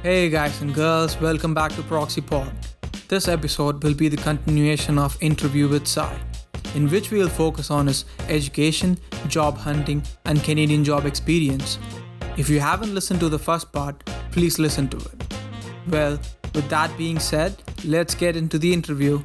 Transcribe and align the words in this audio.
Hey 0.00 0.30
guys 0.30 0.62
and 0.62 0.72
girls, 0.72 1.20
welcome 1.20 1.54
back 1.54 1.72
to 1.72 1.82
Proxy 1.82 2.20
Pod. 2.20 2.52
This 3.08 3.26
episode 3.26 3.82
will 3.82 3.94
be 3.94 4.06
the 4.06 4.16
continuation 4.16 4.96
of 4.96 5.20
Interview 5.20 5.66
with 5.66 5.88
Sai, 5.88 6.16
in 6.76 6.88
which 6.88 7.10
we 7.10 7.18
will 7.18 7.28
focus 7.28 7.68
on 7.68 7.88
his 7.88 8.04
education, 8.28 8.96
job 9.26 9.58
hunting, 9.58 10.04
and 10.24 10.40
Canadian 10.44 10.84
job 10.84 11.04
experience. 11.04 11.80
If 12.36 12.48
you 12.48 12.60
haven't 12.60 12.94
listened 12.94 13.18
to 13.18 13.28
the 13.28 13.40
first 13.40 13.72
part, 13.72 14.08
please 14.30 14.60
listen 14.60 14.86
to 14.90 14.98
it. 14.98 15.34
Well, 15.88 16.20
with 16.54 16.68
that 16.68 16.96
being 16.96 17.18
said, 17.18 17.56
let's 17.84 18.14
get 18.14 18.36
into 18.36 18.56
the 18.56 18.72
interview. 18.72 19.20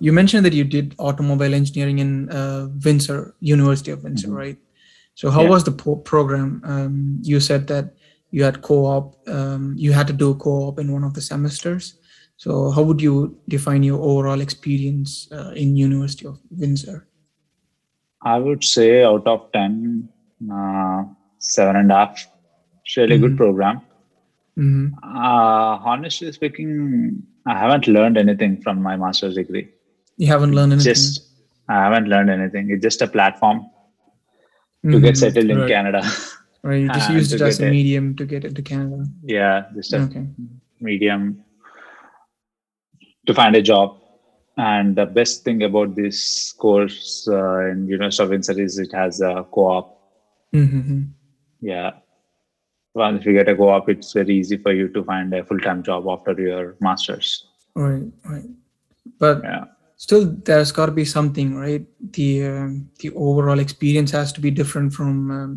You 0.00 0.12
mentioned 0.12 0.44
that 0.44 0.54
you 0.54 0.64
did 0.64 0.96
automobile 0.98 1.54
engineering 1.54 2.00
in 2.00 2.30
uh, 2.30 2.66
Windsor, 2.84 3.36
University 3.38 3.92
of 3.92 4.02
Windsor, 4.02 4.32
right? 4.32 4.58
So 5.14 5.30
how 5.30 5.42
Yeah. 5.42 5.50
was 5.50 5.64
the 5.64 5.72
po- 5.72 5.96
program? 5.96 6.60
Um, 6.64 7.18
you 7.22 7.40
said 7.40 7.66
that 7.68 7.94
you 8.30 8.44
had 8.44 8.62
co-op. 8.62 9.16
Um, 9.28 9.74
you 9.76 9.92
had 9.92 10.06
to 10.06 10.12
do 10.12 10.34
co-op 10.34 10.78
in 10.78 10.92
one 10.92 11.04
of 11.04 11.14
the 11.14 11.20
semesters. 11.20 11.94
So 12.36 12.70
how 12.70 12.82
would 12.82 13.00
you 13.00 13.36
define 13.48 13.82
your 13.82 14.00
overall 14.00 14.40
experience 14.40 15.28
uh, 15.32 15.52
in 15.54 15.76
University 15.76 16.26
of 16.26 16.40
Windsor? 16.50 17.06
I 18.22 18.38
would 18.38 18.64
say 18.64 19.04
out 19.04 19.26
of 19.26 19.50
10, 19.52 20.08
uh, 20.52 21.04
seven 21.38 21.76
and 21.76 21.92
a 21.92 21.94
half. 21.94 22.26
Really 22.96 23.18
good 23.18 23.32
Mhm. 23.32 23.36
program. 23.36 23.80
hmm 24.56 24.86
Uh, 25.02 25.78
honestly 25.92 26.30
speaking, 26.32 27.22
I 27.46 27.58
haven't 27.58 27.86
learned 27.88 28.18
anything 28.18 28.60
from 28.62 28.82
my 28.82 28.96
master's 28.96 29.34
degree. 29.36 29.68
You 30.18 30.26
haven't 30.26 30.52
learned 30.52 30.72
anything. 30.74 30.92
Just, 30.94 31.28
I 31.68 31.74
haven't 31.84 32.06
learned 32.08 32.28
anything. 32.30 32.70
It's 32.70 32.82
just 32.82 33.00
a 33.02 33.06
platform 33.06 33.66
to 34.82 34.88
Mhm. 34.98 35.02
get 35.02 35.16
settled 35.16 35.50
in 35.50 35.58
Right. 35.58 35.68
Canada. 35.68 36.02
Right, 36.64 36.82
you 36.82 36.88
just 36.88 37.10
used 37.18 37.32
it 37.34 37.40
as 37.40 37.58
a 37.60 37.68
medium 37.70 38.14
to 38.16 38.24
get 38.24 38.44
into 38.44 38.62
Canada. 38.62 39.04
yeah, 39.24 39.66
just 39.74 39.92
a 39.92 40.02
Okay. 40.02 40.26
medium 40.80 41.42
to 43.26 43.34
find 43.34 43.56
a 43.56 43.62
job. 43.62 43.98
And 44.56 44.94
the 44.94 45.06
best 45.06 45.42
thing 45.44 45.62
about 45.64 45.96
this 45.96 46.52
course 46.52 47.26
uh, 47.26 47.70
in 47.70 47.88
University 47.88 48.22
of 48.22 48.30
Windsor 48.30 48.60
is 48.60 48.78
it 48.78 48.92
has 48.92 49.20
a 49.20 49.44
co-op 49.52 49.98
Mm-hmm. 50.54 51.02
Yeah. 51.62 51.92
Once 52.94 53.20
if 53.20 53.26
you 53.26 53.32
get 53.32 53.48
a 53.48 53.56
co-op, 53.56 53.88
it's 53.88 54.12
very 54.12 54.36
easy 54.36 54.58
for 54.58 54.70
you 54.72 54.86
to 54.88 55.02
find 55.02 55.32
a 55.32 55.42
full-time 55.42 55.82
job 55.82 56.06
after 56.08 56.32
your 56.40 56.76
master's. 56.80 57.46
Right, 57.74 58.04
right. 58.28 58.50
But 59.18 59.42
Yeah. 59.42 59.64
Still, 60.02 60.24
there's 60.46 60.72
got 60.72 60.86
to 60.86 60.92
be 60.92 61.04
something, 61.04 61.48
right? 61.64 61.84
The 62.18 62.28
um, 62.46 62.70
the 63.00 63.10
overall 63.14 63.60
experience 63.60 64.10
has 64.18 64.32
to 64.32 64.40
be 64.40 64.50
different 64.50 64.92
from 64.98 65.30
um, 65.38 65.50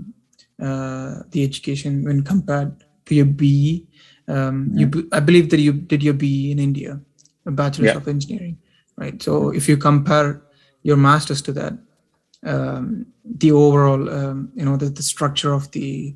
uh, 0.68 1.24
the 1.32 1.44
education 1.50 2.04
when 2.06 2.22
compared 2.24 2.72
to 3.08 3.16
your 3.16 3.26
BE. 3.40 3.86
Um, 4.28 4.70
You, 4.80 4.88
b- 4.88 5.08
I 5.12 5.20
believe 5.20 5.50
that 5.50 5.60
you 5.60 5.74
did 5.74 6.04
your 6.04 6.14
BE 6.14 6.52
in 6.52 6.60
India, 6.60 7.00
a 7.46 7.52
bachelor's 7.52 7.96
Yeah. 7.96 7.98
of 8.02 8.08
engineering, 8.08 8.58
right? 9.02 9.22
So 9.24 9.50
if 9.60 9.68
you 9.70 9.78
compare 9.78 10.42
your 10.84 10.98
master's 10.98 11.42
to 11.44 11.52
that, 11.54 11.74
um, 12.44 13.06
the 13.42 13.52
overall, 13.52 14.10
um, 14.10 14.52
you 14.56 14.66
know, 14.66 14.78
the, 14.78 14.90
the 14.90 15.04
structure 15.04 15.54
of 15.54 15.70
the 15.72 16.16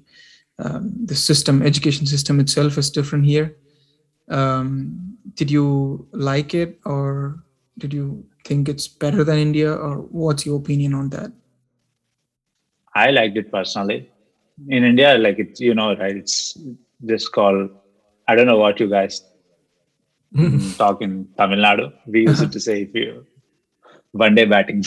um, 0.59 0.91
the 1.05 1.15
system, 1.15 1.61
education 1.63 2.05
system 2.05 2.39
itself 2.39 2.77
is 2.77 2.91
different 2.91 3.25
here. 3.25 3.55
Um, 4.27 5.17
did 5.33 5.49
you 5.49 6.07
like 6.11 6.53
it, 6.53 6.79
or 6.85 7.43
did 7.79 7.93
you 7.93 8.25
think 8.45 8.69
it's 8.69 8.87
better 8.87 9.23
than 9.23 9.39
India, 9.39 9.73
or 9.73 9.97
what's 10.23 10.45
your 10.45 10.57
opinion 10.57 10.93
on 10.93 11.09
that? 11.09 11.31
I 12.95 13.11
liked 13.11 13.37
it 13.37 13.51
personally. 13.51 14.07
In 14.67 14.83
India, 14.83 15.17
like 15.17 15.39
it's 15.39 15.59
you 15.59 15.73
know, 15.73 15.95
right? 15.95 16.15
It's 16.15 16.57
just 17.05 17.31
called. 17.31 17.69
I 18.27 18.35
don't 18.35 18.47
know 18.47 18.57
what 18.57 18.79
you 18.79 18.89
guys 18.89 19.21
talk 20.77 21.01
in 21.01 21.13
Tamil 21.37 21.59
Nadu. 21.65 21.87
We 22.05 22.21
use 22.21 22.41
Uh-huh. 22.41 22.51
to 22.55 22.59
say 22.67 22.75
if 22.83 22.93
you 22.93 23.25
one 24.11 24.35
day 24.35 24.45
batting. 24.45 24.83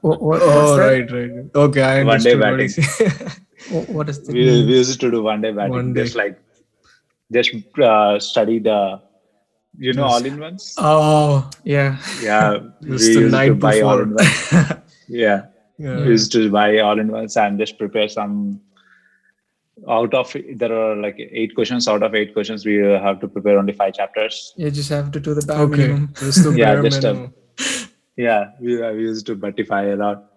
What, 0.00 0.20
what, 0.22 0.42
Oh, 0.42 0.78
right, 0.78 1.10
right. 1.10 1.30
right. 1.36 1.50
Okay, 1.54 1.82
I 1.82 2.04
One 2.04 2.22
day 2.22 2.34
batting. 2.36 2.70
What, 3.72 3.88
what 3.88 4.08
is 4.10 4.18
the 4.26 4.32
we, 4.32 4.44
we 4.68 4.74
used 4.78 5.00
to 5.00 5.10
do 5.10 5.22
one 5.22 5.40
day 5.40 5.52
batting. 5.52 5.70
One 5.72 5.92
day. 5.94 6.02
Just 6.02 6.16
like 6.16 6.36
just 7.32 7.50
uh, 7.80 8.18
study 8.20 8.58
the 8.58 9.00
you 9.78 9.92
know 9.92 10.04
all 10.04 10.24
in 10.24 10.38
ones. 10.40 10.74
Oh, 10.78 11.50
yeah. 11.64 11.98
Yeah, 12.22 12.58
we 12.82 12.90
Just 12.90 13.12
the 13.12 13.12
used 13.12 13.18
to 13.18 13.28
night 13.30 13.58
buy 13.58 13.80
all 13.80 14.00
in 14.00 14.14
ones. 14.14 14.52
Yeah. 15.08 15.46
Yeah. 15.78 15.96
We 16.00 16.08
used 16.08 16.32
to 16.32 16.50
buy 16.50 16.78
all 16.78 16.98
in 17.00 17.08
ones 17.08 17.36
and 17.36 17.58
just 17.58 17.78
prepare 17.78 18.08
some 18.08 18.60
out 19.88 20.14
of 20.14 20.34
there 20.54 20.72
are 20.72 20.94
like 20.96 21.16
eight 21.18 21.54
questions 21.54 21.88
out 21.88 22.02
of 22.04 22.14
eight 22.14 22.32
questions 22.32 22.64
we 22.64 22.76
have 22.76 23.18
to 23.20 23.26
prepare 23.28 23.58
only 23.58 23.72
five 23.72 23.92
chapters 23.92 24.54
you 24.56 24.70
just 24.70 24.88
have 24.88 25.10
to 25.10 25.18
do 25.18 25.34
the 25.34 25.44
bare 25.44 25.58
Okay, 25.62 25.76
minimum. 25.88 26.14
that's 26.20 26.42
the 26.44 26.52
Yeah, 26.56 26.74
bare 26.74 26.82
just 26.84 27.04
a- 27.04 27.30
yeah 28.16 28.52
we, 28.60 28.76
we 28.80 29.02
used 29.02 29.26
to 29.26 29.34
buttify 29.36 29.92
a 29.92 29.96
lot 29.96 30.30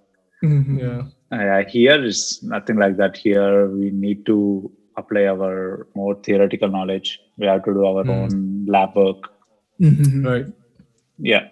Mhm. 0.44 0.80
Yeah. 0.81 1.59
uh, 1.59 1.64
here 1.70 2.03
is 2.03 2.42
nothing 2.44 2.78
like 2.78 2.97
that 2.97 3.16
here 3.16 3.68
we 3.70 3.92
need 3.92 4.26
to 4.26 4.72
apply 4.97 5.25
our 5.34 5.88
more 5.96 6.16
theoretical 6.25 6.69
knowledge 6.75 7.19
we 7.38 7.46
have 7.46 7.63
to 7.68 7.74
do 7.78 7.85
our 7.90 8.03
Mm. 8.03 8.13
own 8.18 8.31
lab 8.75 8.96
work 9.02 9.22
Mhm. 9.88 10.25
Right. 10.30 10.47
yeah 11.31 11.44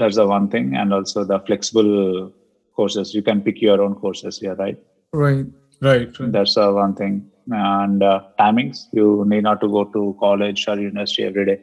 that's 0.00 0.16
the 0.20 0.26
one 0.36 0.46
thing 0.54 0.74
and 0.80 0.92
also 0.96 1.24
the 1.32 1.38
flexible 1.48 2.32
courses 2.76 3.14
you 3.16 3.22
can 3.28 3.40
pick 3.46 3.60
your 3.66 3.78
own 3.84 3.94
courses 4.04 4.40
yeah 4.46 4.56
right 4.64 4.78
Right. 5.24 5.46
Right. 5.86 6.18
Right. 6.18 6.32
That's 6.34 6.56
uh, 6.56 6.70
one 6.72 6.94
thing. 6.98 7.14
And 7.50 8.02
uh, 8.02 8.20
timings, 8.40 8.78
you 8.98 9.24
need 9.32 9.42
not 9.46 9.60
to 9.62 9.68
go 9.68 9.82
to 9.96 10.16
college 10.20 10.60
or 10.68 10.76
university 10.80 11.24
every 11.24 11.44
day. 11.50 11.58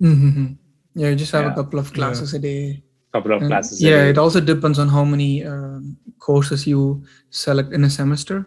Mhm. 0.00 0.56
Yeah, 0.94 1.10
you 1.10 1.16
just 1.22 1.32
have 1.32 1.48
a 1.50 1.54
couple 1.58 1.78
of 1.82 1.92
classes 1.92 2.32
a 2.32 2.38
day. 2.38 2.82
Couple 3.12 3.32
of 3.34 3.42
And 3.42 3.50
classes. 3.50 3.82
a 3.82 3.84
yeah, 3.88 4.04
day. 4.04 4.10
it 4.12 4.18
also 4.24 4.40
depends 4.40 4.78
on 4.78 4.88
how 4.88 5.04
many 5.04 5.44
um, 5.44 5.98
courses 6.18 6.66
you 6.66 7.02
select 7.30 7.72
in 7.74 7.84
a 7.84 7.90
semester. 7.90 8.46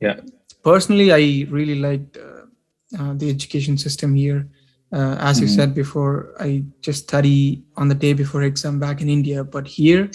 Yeah. 0.00 0.16
Personally, 0.62 1.12
I 1.12 1.46
really 1.50 1.74
liked 1.74 2.16
uh, 2.16 2.46
uh, 2.98 3.14
the 3.14 3.28
education 3.30 3.76
system 3.78 4.14
here. 4.14 4.46
Uh, 4.92 5.16
as 5.20 5.40
you 5.40 5.46
Mhm. 5.46 5.54
said 5.56 5.74
before, 5.74 6.34
I 6.38 6.62
just 6.80 7.04
study 7.08 7.62
on 7.76 7.88
the 7.88 7.94
day 7.94 8.12
before 8.12 8.42
exam 8.42 8.78
back 8.78 9.00
in 9.00 9.08
India, 9.08 9.42
but 9.44 9.66
here 9.66 10.10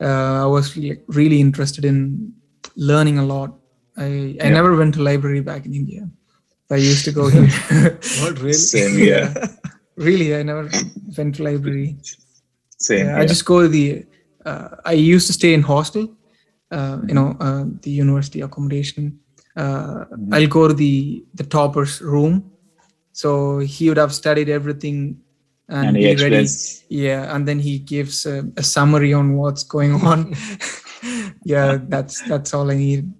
uh, 0.00 0.44
I 0.44 0.46
was 0.46 0.76
really, 0.76 0.98
really 1.08 1.40
interested 1.40 1.84
in 1.84 2.32
learning 2.76 3.18
a 3.18 3.24
lot. 3.24 3.50
I, 3.96 4.04
I 4.40 4.46
Yeah. 4.48 4.50
never 4.50 4.76
went 4.76 4.94
to 4.94 5.02
library 5.02 5.40
back 5.40 5.66
in 5.66 5.74
India. 5.74 6.08
I 6.70 6.76
used 6.76 7.04
to 7.04 7.12
go 7.12 7.28
here. 7.28 7.48
What 8.22 8.38
really? 8.40 8.52
Same 8.52 8.96
here. 8.98 9.34
really, 9.96 10.34
I 10.34 10.42
never 10.42 10.68
went 11.16 11.34
to 11.36 11.42
library. 11.44 11.96
Same. 12.78 13.06
Yeah, 13.06 13.20
I 13.20 13.24
just 13.26 13.44
go 13.44 13.62
to 13.62 13.68
the. 13.68 14.04
Uh, 14.44 14.68
I 14.84 14.92
used 15.14 15.26
to 15.26 15.32
stay 15.32 15.52
in 15.54 15.62
hostel. 15.62 16.08
Uh, 16.70 16.98
you 17.08 17.14
know, 17.14 17.36
uh, 17.40 17.64
the 17.82 17.90
university 17.90 18.40
accommodation. 18.40 19.20
Uh. 19.56 20.04
I'll 20.32 20.46
go 20.48 20.68
to 20.68 20.74
the 20.74 21.24
the 21.34 21.44
topper's 21.44 22.00
room. 22.00 22.50
So 23.12 23.58
he 23.60 23.88
would 23.88 23.98
have 23.98 24.12
studied 24.12 24.48
everything 24.48 25.20
and, 25.68 25.88
and 25.88 25.96
he 25.96 26.14
be 26.14 26.22
ready. 26.22 26.46
Yeah, 26.88 27.34
and 27.34 27.46
then 27.46 27.60
he 27.60 27.78
gives 27.78 28.26
a, 28.26 28.44
a 28.56 28.62
summary 28.62 29.12
on 29.14 29.36
what's 29.36 29.62
going 29.62 29.94
on. 29.94 30.34
yeah, 31.44 31.78
that's 31.88 32.22
that's 32.28 32.52
all 32.52 32.70
I 32.70 32.74
need. 32.74 33.12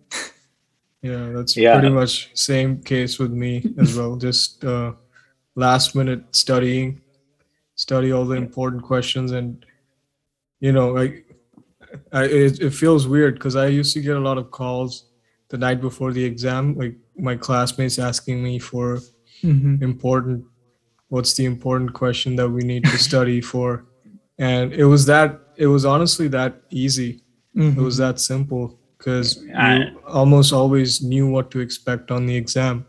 Yeah, 1.03 1.31
that's 1.31 1.57
Yeah. 1.57 1.79
pretty 1.79 1.95
much 1.95 2.31
same 2.35 2.83
case 2.83 3.19
with 3.19 3.31
me 3.31 3.73
as 3.79 3.97
well. 3.97 4.17
Just 4.27 4.65
uh, 4.65 4.93
last 5.55 5.95
minute 5.95 6.25
studying, 6.35 7.01
study 7.77 8.11
all 8.11 8.25
the 8.25 8.37
important 8.37 8.83
questions, 8.83 9.31
and 9.33 9.65
you 10.61 10.73
know, 10.73 10.91
like 10.91 11.25
I, 12.13 12.25
it, 12.25 12.61
it 12.61 12.71
feels 12.71 13.07
weird 13.07 13.35
because 13.35 13.55
I 13.55 13.67
used 13.69 13.95
to 13.95 14.01
get 14.01 14.17
a 14.17 14.21
lot 14.21 14.39
of 14.39 14.51
calls 14.51 15.05
the 15.49 15.59
night 15.59 15.81
before 15.81 16.13
the 16.13 16.25
exam, 16.25 16.75
like 16.77 16.95
my 17.17 17.37
classmates 17.37 17.99
asking 17.99 18.43
me 18.43 18.59
for 18.59 19.01
Mhm. 19.43 19.83
important, 19.83 20.45
what's 21.09 21.35
the 21.35 21.45
important 21.45 21.93
question 21.93 22.37
that 22.37 22.49
we 22.51 22.63
need 22.63 22.85
to 22.85 22.99
study 22.99 23.41
for, 23.53 23.85
and 24.39 24.73
it 24.73 24.85
was 24.87 25.05
that 25.07 25.41
it 25.57 25.67
was 25.69 25.85
honestly 25.85 26.29
that 26.29 26.63
easy. 26.71 27.21
It 27.57 27.77
was 27.77 27.97
that 27.99 28.19
simple 28.19 28.81
because 28.99 29.37
you 29.45 30.01
almost 30.09 30.53
always 30.53 31.01
knew 31.03 31.29
what 31.31 31.51
to 31.53 31.61
expect 31.61 32.11
on 32.11 32.27
the 32.27 32.35
exam. 32.35 32.85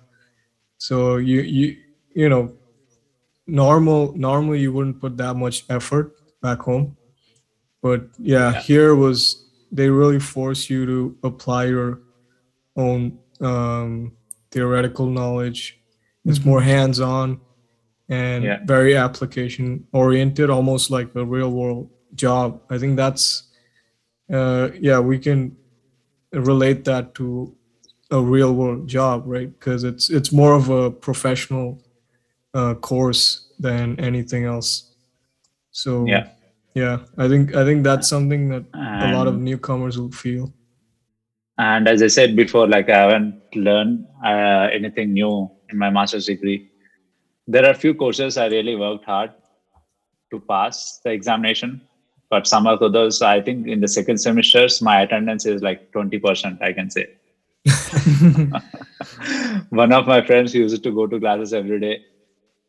So 0.78 1.18
you 1.18 1.42
you 1.42 1.76
you 2.16 2.30
know 2.30 2.44
normal 3.48 4.14
normally 4.18 4.60
you 4.62 4.72
wouldn't 4.74 5.00
put 5.00 5.18
that 5.18 5.36
much 5.36 5.66
effort 5.70 6.14
back 6.42 6.60
home. 6.62 6.98
But 7.82 8.02
yeah, 8.18 8.54
Yeah. 8.54 8.62
here 8.62 8.96
was 8.96 9.46
they 9.72 9.90
really 9.90 10.20
force 10.20 10.70
you 10.70 10.86
to 10.86 11.16
apply 11.24 11.66
your 11.66 12.00
own 12.76 13.18
um, 13.42 14.12
theoretical 14.52 15.08
knowledge 15.08 15.80
it's 16.26 16.40
Mhm. 16.40 16.46
more 16.46 16.62
hands-on 16.62 17.40
and 18.10 18.44
Yeah. 18.44 18.60
very 18.66 18.96
application 18.96 19.86
oriented 19.92 20.50
almost 20.50 20.90
like 20.90 21.10
a 21.16 21.26
real 21.26 21.52
world 21.52 21.90
job 22.16 22.62
i 22.70 22.78
think 22.78 22.96
that's 22.98 23.44
uh, 24.34 24.70
yeah 24.80 25.00
we 25.00 25.20
can 25.20 25.56
relate 26.34 26.84
that 26.86 27.14
to 27.16 27.54
a 28.12 28.22
real 28.22 28.54
world 28.54 28.88
job, 28.88 29.24
right? 29.26 29.50
Because 29.60 29.84
it's 29.84 30.10
it's 30.10 30.32
more 30.32 30.54
of 30.54 30.70
a 30.70 30.92
professional 30.92 31.82
uh, 32.54 32.74
course 32.76 33.48
than 33.60 34.00
anything 34.00 34.46
else. 34.46 34.92
So 35.72 36.06
Yeah. 36.08 36.28
yeah, 36.76 37.00
I 37.18 37.28
think 37.28 37.56
I 37.56 37.64
think 37.66 37.84
that's 37.84 38.08
something 38.08 38.50
that 38.50 38.64
a 38.74 39.08
lot 39.14 39.28
of 39.28 39.40
newcomers 39.40 39.98
will 39.98 40.12
feel. 40.12 40.54
And 41.58 41.88
as 41.88 42.04
I 42.04 42.08
said 42.08 42.36
before, 42.36 42.68
like 42.68 42.90
I 42.90 42.98
haven't 42.98 43.42
learned 43.56 44.06
uh, 44.26 44.68
anything 44.72 45.14
new 45.14 45.50
in 45.70 45.78
my 45.78 45.90
master's 45.90 46.26
degree. 46.26 46.70
There 47.48 47.66
are 47.66 47.72
a 47.72 47.76
few 47.76 47.94
courses 47.94 48.38
I 48.38 48.48
really 48.48 48.76
worked 48.76 49.06
hard 49.06 49.32
to 50.32 50.40
pass 50.40 51.00
the 51.04 51.12
examination, 51.12 51.82
but 52.30 52.48
some 52.48 52.68
of 52.68 52.80
those, 52.92 53.22
I 53.22 53.42
think 53.42 53.68
in 53.68 53.80
the 53.80 53.88
second 53.88 54.18
semesters, 54.18 54.82
my 54.82 55.02
attendance 55.02 55.46
is 55.46 55.62
like 55.62 55.92
20%, 55.94 56.62
I 56.62 56.74
can 56.74 56.90
say. 56.90 57.08
One 59.70 59.94
of 59.94 60.08
my 60.08 60.26
friends 60.26 60.54
used 60.54 60.84
to 60.84 60.92
go 60.92 61.08
to 61.08 61.20
classes 61.20 61.54
every 61.54 61.80
day. 61.80 62.02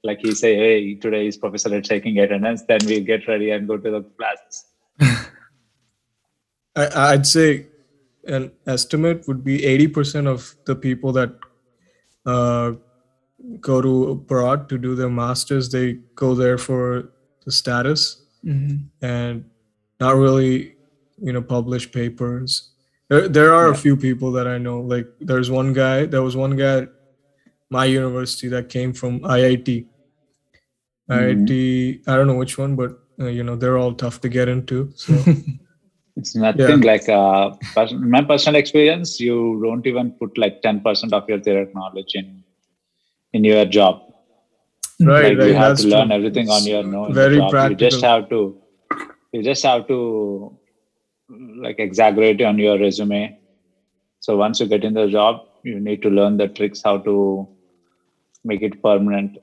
Like 0.05 0.21
he 0.21 0.33
say, 0.33 0.55
hey, 0.55 0.95
today 0.95 1.27
is 1.27 1.37
professor 1.37 1.75
is 1.75 1.89
taking 1.89 2.19
attendance. 2.19 2.63
Then 2.69 2.79
we 2.87 3.01
get 3.01 3.27
ready 3.27 3.51
and 3.51 3.67
go 3.67 3.77
to 3.77 3.91
the 3.91 4.03
classes. 4.17 4.67
I, 6.77 7.13
I'd 7.13 7.27
say 7.27 7.67
an 8.27 8.53
estimate 8.67 9.27
would 9.29 9.43
be 9.45 9.59
80% 9.61 10.27
of 10.27 10.55
the 10.67 10.75
people 10.75 11.13
that 11.13 11.31
uh, 12.27 12.73
go 13.61 13.81
to 13.81 14.11
abroad 14.11 14.69
to 14.69 14.79
do 14.79 14.95
their 14.95 15.11
masters, 15.11 15.71
they 15.71 15.95
go 16.15 16.35
there 16.35 16.59
for 16.59 17.11
the 17.45 17.53
status 17.53 18.23
Mhm. 18.45 18.87
and 19.03 19.45
not 20.01 20.17
really, 20.17 20.75
you 21.19 21.33
know, 21.33 21.43
publish 21.43 21.91
papers. 21.93 22.71
There, 23.09 23.29
there 23.29 23.55
are 23.55 23.71
a 23.71 23.77
few 23.77 23.97
people 23.97 24.33
that 24.33 24.47
I 24.49 24.59
know. 24.59 24.81
Like 24.81 25.07
there's 25.21 25.51
one 25.51 25.73
guy, 25.73 26.07
there 26.07 26.23
was 26.23 26.37
one 26.37 26.57
guy 26.57 26.79
at 26.83 26.89
my 27.71 27.85
university 27.85 28.49
that 28.49 28.69
came 28.69 28.93
from 28.93 29.21
IIT. 29.21 29.87
IIT, 31.11 32.03
I 32.09 32.17
don't 32.17 32.27
know 32.27 32.35
which 32.35 32.59
one, 32.59 32.75
but 32.77 32.99
uh, 33.21 33.27
you 33.27 33.43
know, 33.45 33.57
they're 33.57 33.79
all 33.79 33.95
tough 33.95 34.21
to 34.23 34.29
get 34.29 34.49
into. 34.49 34.91
So 34.97 35.15
It's 36.17 36.35
nothing 36.35 36.81
like 36.81 37.09
uh, 37.09 37.51
pers- 37.75 37.93
my 37.93 38.23
personal 38.23 38.59
experience. 38.59 39.21
You 39.21 39.61
don't 39.63 39.87
even 39.87 40.13
put 40.13 40.37
like 40.39 40.63
ten 40.63 40.81
percent 40.81 41.13
of 41.13 41.29
your 41.29 41.41
theoretical 41.41 41.81
knowledge 41.81 42.15
in 42.15 42.43
in 43.33 43.45
your 43.45 43.65
job. 43.67 44.03
right, 45.01 45.25
like 45.25 45.39
right. 45.39 45.49
you 45.49 45.55
have 45.55 45.77
to 45.79 45.89
learn 45.89 46.09
true. 46.09 46.17
everything 46.17 46.49
on 46.49 46.65
your 46.65 46.85
own. 47.01 47.13
Very 47.13 47.37
job. 47.39 47.51
practical. 47.51 47.85
You 47.85 47.91
just 47.91 48.05
have 48.05 48.29
to. 48.31 48.41
You 49.33 49.43
just 49.43 49.63
have 49.63 49.87
to 49.89 49.99
like 51.67 51.79
exaggerate 51.79 52.41
on 52.41 52.59
your 52.59 52.79
resume. 52.79 53.39
So 54.21 54.37
once 54.37 54.59
you 54.61 54.67
get 54.67 54.85
in 54.85 54.95
the 54.95 55.09
job, 55.09 55.43
you 55.65 55.79
need 55.81 56.01
to 56.03 56.09
learn 56.09 56.39
the 56.39 56.49
tricks 56.49 56.81
how 56.83 56.97
to 56.99 57.47
make 58.45 58.63
it 58.63 58.83
permanent, 58.83 59.37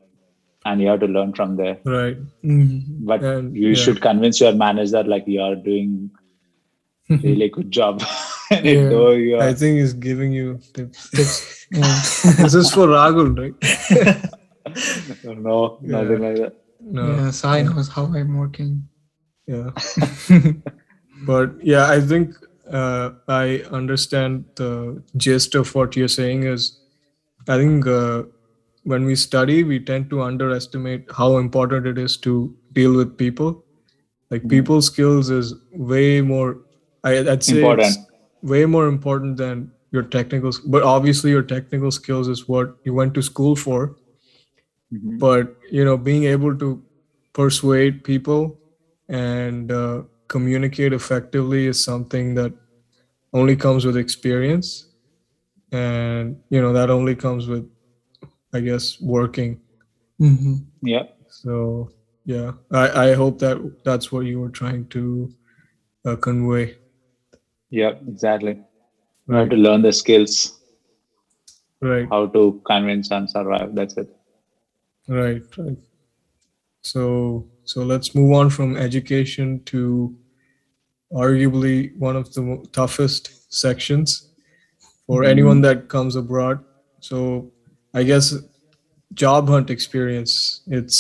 and 0.66 0.82
you 0.82 0.88
have 0.88 1.02
to 1.02 1.08
learn 1.20 1.34
from 1.34 1.56
there. 1.62 1.78
right. 1.86 2.18
Mhm. 2.44 3.06
But 3.12 3.24
And, 3.24 3.56
you 3.56 3.70
yeah. 3.70 3.76
should 3.84 4.02
convince 4.02 4.42
your 4.42 4.54
manager 4.54 5.04
like 5.04 5.28
you 5.28 5.42
are 5.42 5.56
doing 5.56 6.10
really 7.24 7.50
good 7.58 7.72
job. 7.72 8.04
And 8.52 8.66
Yeah. 8.66 8.90
though 8.90 9.12
you 9.12 9.36
are 9.38 9.44
I 9.44 9.54
think 9.54 9.80
he's 9.80 9.94
giving 9.94 10.32
you 10.32 10.60
tips. 10.74 11.10
Tips. 11.10 11.36
Yeah. 11.72 12.02
this 12.40 12.54
is 12.54 12.70
for 12.72 12.88
Rahul, 12.88 13.30
right? 13.42 13.56
no, 15.24 15.80
Yeah. 15.82 16.02
nothing 16.02 16.22
like 16.22 16.36
that. 16.38 16.56
No. 16.80 17.06
Yeah, 17.16 17.32
Sai 17.32 17.62
knows 17.64 17.88
how 17.88 18.06
I'm 18.06 18.38
working. 18.38 18.88
Yeah. 19.48 19.72
but 21.26 21.52
yeah, 21.64 21.90
I 21.90 22.00
think 22.00 22.36
uh, 22.72 23.12
I 23.28 23.64
understand 23.72 24.46
the 24.56 25.02
gist 25.18 25.56
of 25.56 25.74
what 25.76 25.96
you're 25.96 26.08
saying 26.08 26.44
is 26.44 26.80
I 27.48 27.58
think 27.58 27.88
uh, 27.88 28.24
when 28.84 29.06
we 29.06 29.16
study, 29.16 29.64
we 29.64 29.80
tend 29.80 30.10
to 30.12 30.22
underestimate 30.22 31.06
how 31.12 31.38
important 31.38 31.88
it 31.88 31.98
is 31.98 32.18
to 32.18 32.56
deal 32.74 32.94
with 32.96 33.18
people. 33.18 33.64
Like 34.30 34.44
Mhm. 34.44 34.50
people 34.50 34.82
skills 34.82 35.30
is 35.30 35.56
way 35.74 36.22
more, 36.22 36.58
I, 37.04 37.20
I'd 37.20 37.44
say 37.44 37.58
Important. 37.58 37.88
it's 37.88 37.98
way 38.42 38.66
more 38.66 38.88
important 38.88 39.38
than 39.38 39.72
your 39.92 40.04
technical, 40.04 40.50
s- 40.50 40.60
but 40.60 40.84
obviously 40.84 41.32
your 41.32 41.44
technical 41.44 41.92
skills 41.92 42.28
is 42.28 42.48
what 42.48 42.70
you 42.84 42.94
went 42.94 43.14
to 43.16 43.22
school 43.22 43.56
for. 43.56 43.96
Mhm. 44.92 45.18
But, 45.20 45.48
you 45.72 45.84
know, 45.84 45.98
being 45.98 46.24
able 46.26 46.56
to 46.58 46.82
persuade 47.34 48.04
people 48.04 48.58
and 49.10 49.72
uh, 49.72 50.04
communicate 50.30 50.94
effectively 50.94 51.66
is 51.68 51.84
something 51.84 52.36
that 52.36 52.54
only 53.34 53.56
comes 53.56 53.86
with 53.86 53.98
experience 53.98 54.86
and 55.72 56.38
you 56.50 56.62
know 56.62 56.72
that 56.74 56.90
only 56.90 57.16
comes 57.16 57.48
with 57.48 57.68
i 58.54 58.60
guess 58.60 59.00
working 59.02 59.60
Mhm. 60.22 60.66
Yeah, 60.82 61.04
so 61.28 61.90
yeah 62.26 62.52
i, 62.72 63.10
I 63.10 63.14
hope 63.14 63.40
that 63.40 63.58
that's 63.84 64.12
what 64.12 64.26
you 64.26 64.40
were 64.40 64.50
trying 64.50 64.88
to 64.90 65.30
uh, 66.06 66.16
convey 66.18 66.76
yeah, 67.80 67.94
exactly. 68.08 68.54
You 69.28 69.36
have 69.36 69.50
to 69.50 69.56
learn 69.66 69.82
the 69.82 69.92
skills, 69.94 70.36
right 71.82 72.08
how 72.10 72.28
to 72.36 72.42
convince 72.66 73.12
and 73.12 73.30
survive. 73.30 73.74
That's 73.76 73.98
it. 73.98 74.10
right 75.22 75.44
right 75.58 75.78
so 76.82 77.02
so 77.72 77.84
let's 77.92 78.14
move 78.16 78.32
on 78.40 78.50
from 78.58 78.76
education 78.78 79.62
to 79.72 79.82
arguably 81.24 81.76
one 81.98 82.16
of 82.22 82.32
the 82.34 82.44
toughest 82.72 83.30
sections 83.54 84.14
for 85.08 85.22
Mhm. 85.24 85.30
anyone 85.34 85.62
that 85.68 85.88
comes 85.96 86.16
abroad 86.22 86.64
so 87.10 87.20
i 87.94 88.04
guess 88.10 88.34
job 89.24 89.50
hunt 89.54 89.70
experience 89.70 90.62
it's 90.80 91.00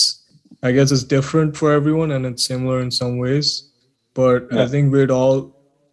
i 0.67 0.71
guess 0.77 0.91
it's 0.95 1.07
different 1.15 1.55
for 1.61 1.71
everyone 1.79 2.11
and 2.17 2.25
it's 2.31 2.45
similar 2.53 2.79
in 2.85 2.91
some 2.91 3.17
ways 3.25 3.47
but 4.21 4.51
i 4.63 4.67
think 4.73 4.93
we'd 4.93 5.11
all 5.19 5.37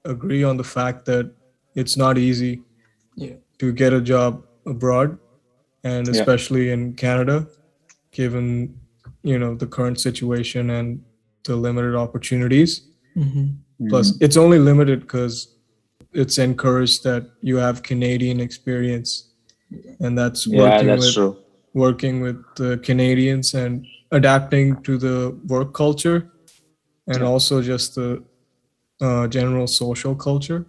agree 0.05 0.43
on 0.45 0.57
the 0.57 0.65
fact 0.65 1.05
that 1.07 1.31
it's 1.75 1.97
not 1.97 2.19
easy 2.19 2.63
Yeah. 3.17 3.35
to 3.59 3.73
get 3.73 3.93
a 3.93 4.01
job 4.01 4.43
abroad 4.67 5.19
and 5.85 6.07
Yeah. 6.07 6.13
especially 6.13 6.71
in 6.71 6.95
canada 6.95 7.47
given 8.13 8.75
you 9.23 9.39
know 9.39 9.55
the 9.55 9.67
current 9.67 9.99
situation 10.01 10.71
and 10.71 11.01
the 11.45 11.57
limited 11.57 11.95
opportunities 11.95 12.83
Mhm. 13.17 13.57
plus 13.89 14.17
it's 14.21 14.37
only 14.37 14.59
limited 14.59 15.01
because 15.01 15.57
it's 16.13 16.39
encouraged 16.39 17.03
that 17.05 17.23
you 17.43 17.57
have 17.57 17.83
canadian 17.83 18.41
experience 18.41 19.11
and 20.01 20.17
that's 20.19 20.47
yeah, 20.47 20.61
working 20.63 20.87
that's 20.89 21.07
with 21.07 21.15
true. 21.15 21.37
working 21.75 22.21
with 22.21 22.39
the 22.57 22.79
canadians 22.79 23.55
and 23.55 23.87
adapting 24.13 24.77
to 24.83 24.99
the 24.99 25.17
work 25.47 25.73
culture 25.73 26.31
and 27.07 27.19
Yeah. 27.21 27.27
also 27.29 27.63
just 27.63 27.95
the 27.95 28.23
uh, 29.01 29.27
general 29.29 29.67
social 29.67 30.15
culture. 30.15 30.67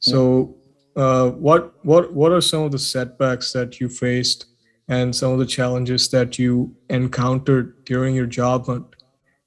So 0.00 0.56
uh, 0.96 1.30
what 1.30 1.74
what 1.84 2.12
what 2.12 2.32
are 2.32 2.40
some 2.40 2.62
of 2.62 2.72
the 2.72 2.78
setbacks 2.78 3.52
that 3.52 3.80
you 3.80 3.88
faced 3.88 4.46
and 4.88 5.14
some 5.14 5.32
of 5.32 5.38
the 5.38 5.46
challenges 5.46 6.08
that 6.10 6.38
you 6.38 6.74
encountered 6.88 7.84
during 7.84 8.14
your 8.14 8.26
job 8.26 8.66
hunt? 8.66 8.96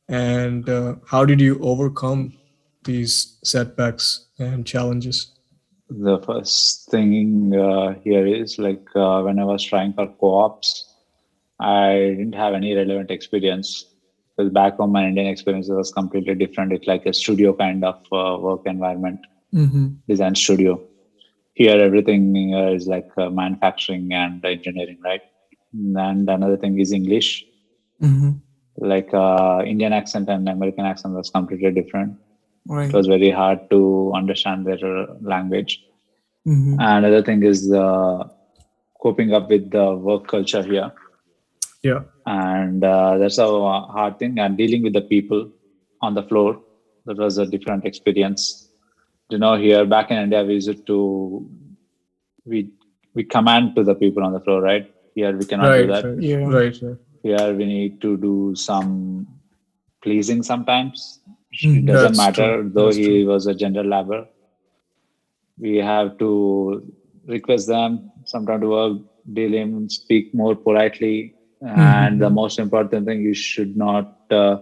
And 0.07 0.69
uh, 0.69 0.95
how 1.07 1.25
did 1.25 1.41
you 1.41 1.59
overcome 1.59 2.33
these 2.83 3.39
setbacks 3.43 4.27
and 4.39 4.65
challenges? 4.65 5.31
The 5.89 6.19
first 6.19 6.89
thing 6.89 7.55
uh, 7.55 7.95
here 8.03 8.25
is 8.25 8.57
like 8.57 8.85
uh, 8.95 9.21
when 9.21 9.39
I 9.39 9.43
was 9.43 9.63
trying 9.63 9.93
for 9.93 10.07
co-ops, 10.19 10.95
I 11.59 12.15
didn't 12.17 12.35
have 12.35 12.53
any 12.53 12.75
relevant 12.75 13.11
experience. 13.11 13.92
Because 14.43 14.53
back 14.53 14.75
home, 14.77 14.91
my 14.91 15.07
Indian 15.07 15.27
experience 15.27 15.69
was 15.69 15.91
completely 15.91 16.35
different. 16.35 16.73
It's 16.73 16.87
like 16.87 17.05
a 17.05 17.13
studio 17.13 17.53
kind 17.53 17.83
of 17.83 17.95
uh, 18.11 18.37
work 18.39 18.61
environment. 18.65 19.19
Mhm. 19.53 19.97
design 20.07 20.35
studio. 20.35 20.81
Here, 21.53 21.79
everything 21.79 22.53
uh, 22.53 22.71
is 22.71 22.87
like 22.87 23.05
uh, 23.17 23.29
manufacturing 23.29 24.13
and 24.13 24.43
engineering, 24.45 24.97
right? 25.03 25.21
And 25.73 26.29
another 26.29 26.57
thing 26.57 26.79
is 26.79 26.91
English. 26.91 27.45
Mhm. 28.01 28.41
Like 28.77 29.13
uh, 29.13 29.63
Indian 29.65 29.93
accent 29.93 30.29
and 30.29 30.49
American 30.49 30.85
accent 30.85 31.13
was 31.15 31.29
completely 31.29 31.71
different. 31.71 32.17
Right. 32.67 32.89
It 32.89 32.93
was 32.95 33.07
very 33.07 33.29
hard 33.29 33.59
to 33.71 34.11
understand 34.15 34.65
their 34.65 34.83
uh, 35.03 35.05
language. 35.21 35.81
Mhm. 36.47 36.73
And 36.79 37.05
another 37.05 37.21
thing 37.23 37.43
is 37.43 37.71
uh, 37.71 38.23
coping 39.01 39.33
up 39.33 39.49
with 39.49 39.69
the 39.71 39.95
work 39.95 40.27
culture 40.27 40.63
here. 40.63 40.91
Yeah 41.83 42.01
And 42.25 42.83
uh, 42.83 43.17
that's 43.17 43.37
a 43.39 43.47
hard 43.95 44.17
thing. 44.19 44.39
And 44.39 44.57
dealing 44.57 44.83
with 44.83 44.93
the 44.93 45.01
people 45.01 45.47
on 46.01 46.13
the 46.15 46.23
floor, 46.23 46.59
that 47.05 47.17
was 47.17 47.37
a 47.37 47.45
different 47.45 47.85
experience. 47.85 48.69
You 49.29 49.39
know, 49.39 49.55
here 49.55 49.85
back 49.85 50.11
in 50.11 50.17
India, 50.17 50.43
we 50.43 50.55
used 50.55 50.85
to 50.87 51.49
we 52.45 52.69
we 53.15 53.23
command 53.23 53.75
to 53.75 53.83
the 53.83 53.95
people 53.95 54.23
on 54.23 54.33
the 54.33 54.41
floor, 54.41 54.61
right? 54.61 54.85
Here 55.15 55.35
we 55.37 55.45
cannot 55.45 55.69
right 55.69 55.77
do 55.77 55.85
that. 55.87 56.05
right, 56.05 56.19
Yeah. 56.19 56.37
right 56.47 56.75
right 56.81 56.97
Here 57.23 57.53
we 57.55 57.65
need 57.65 58.01
to 58.01 58.17
do 58.17 58.53
some 58.55 59.27
pleasing 60.03 60.43
sometimes. 60.43 61.19
Mm, 61.63 61.79
It 61.79 61.85
doesn't 61.85 62.15
that's 62.15 62.17
matter, 62.17 62.63
true. 62.63 62.71
though 62.73 62.91
That's 62.91 62.97
he 62.97 63.05
true. 63.05 63.25
was 63.25 63.47
a 63.47 63.55
general 63.55 63.87
laborer. 63.87 64.25
We 65.57 65.77
have 65.77 66.17
to 66.19 66.83
request 67.25 67.67
them 67.67 68.11
sometime 68.25 68.61
to 68.61 68.67
work, 68.69 68.97
deal 69.33 69.53
him, 69.53 69.89
speak 69.89 70.33
more 70.33 70.55
politely, 70.55 71.35
and 71.65 72.21
the 72.21 72.29
most 72.29 72.59
important 72.59 73.05
thing, 73.05 73.21
you 73.21 73.33
should 73.33 73.75
not 73.77 74.15
uh, 74.31 74.57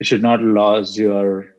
you 0.00 0.04
should 0.04 0.22
not 0.22 0.40
lose 0.40 0.98
your 0.98 1.54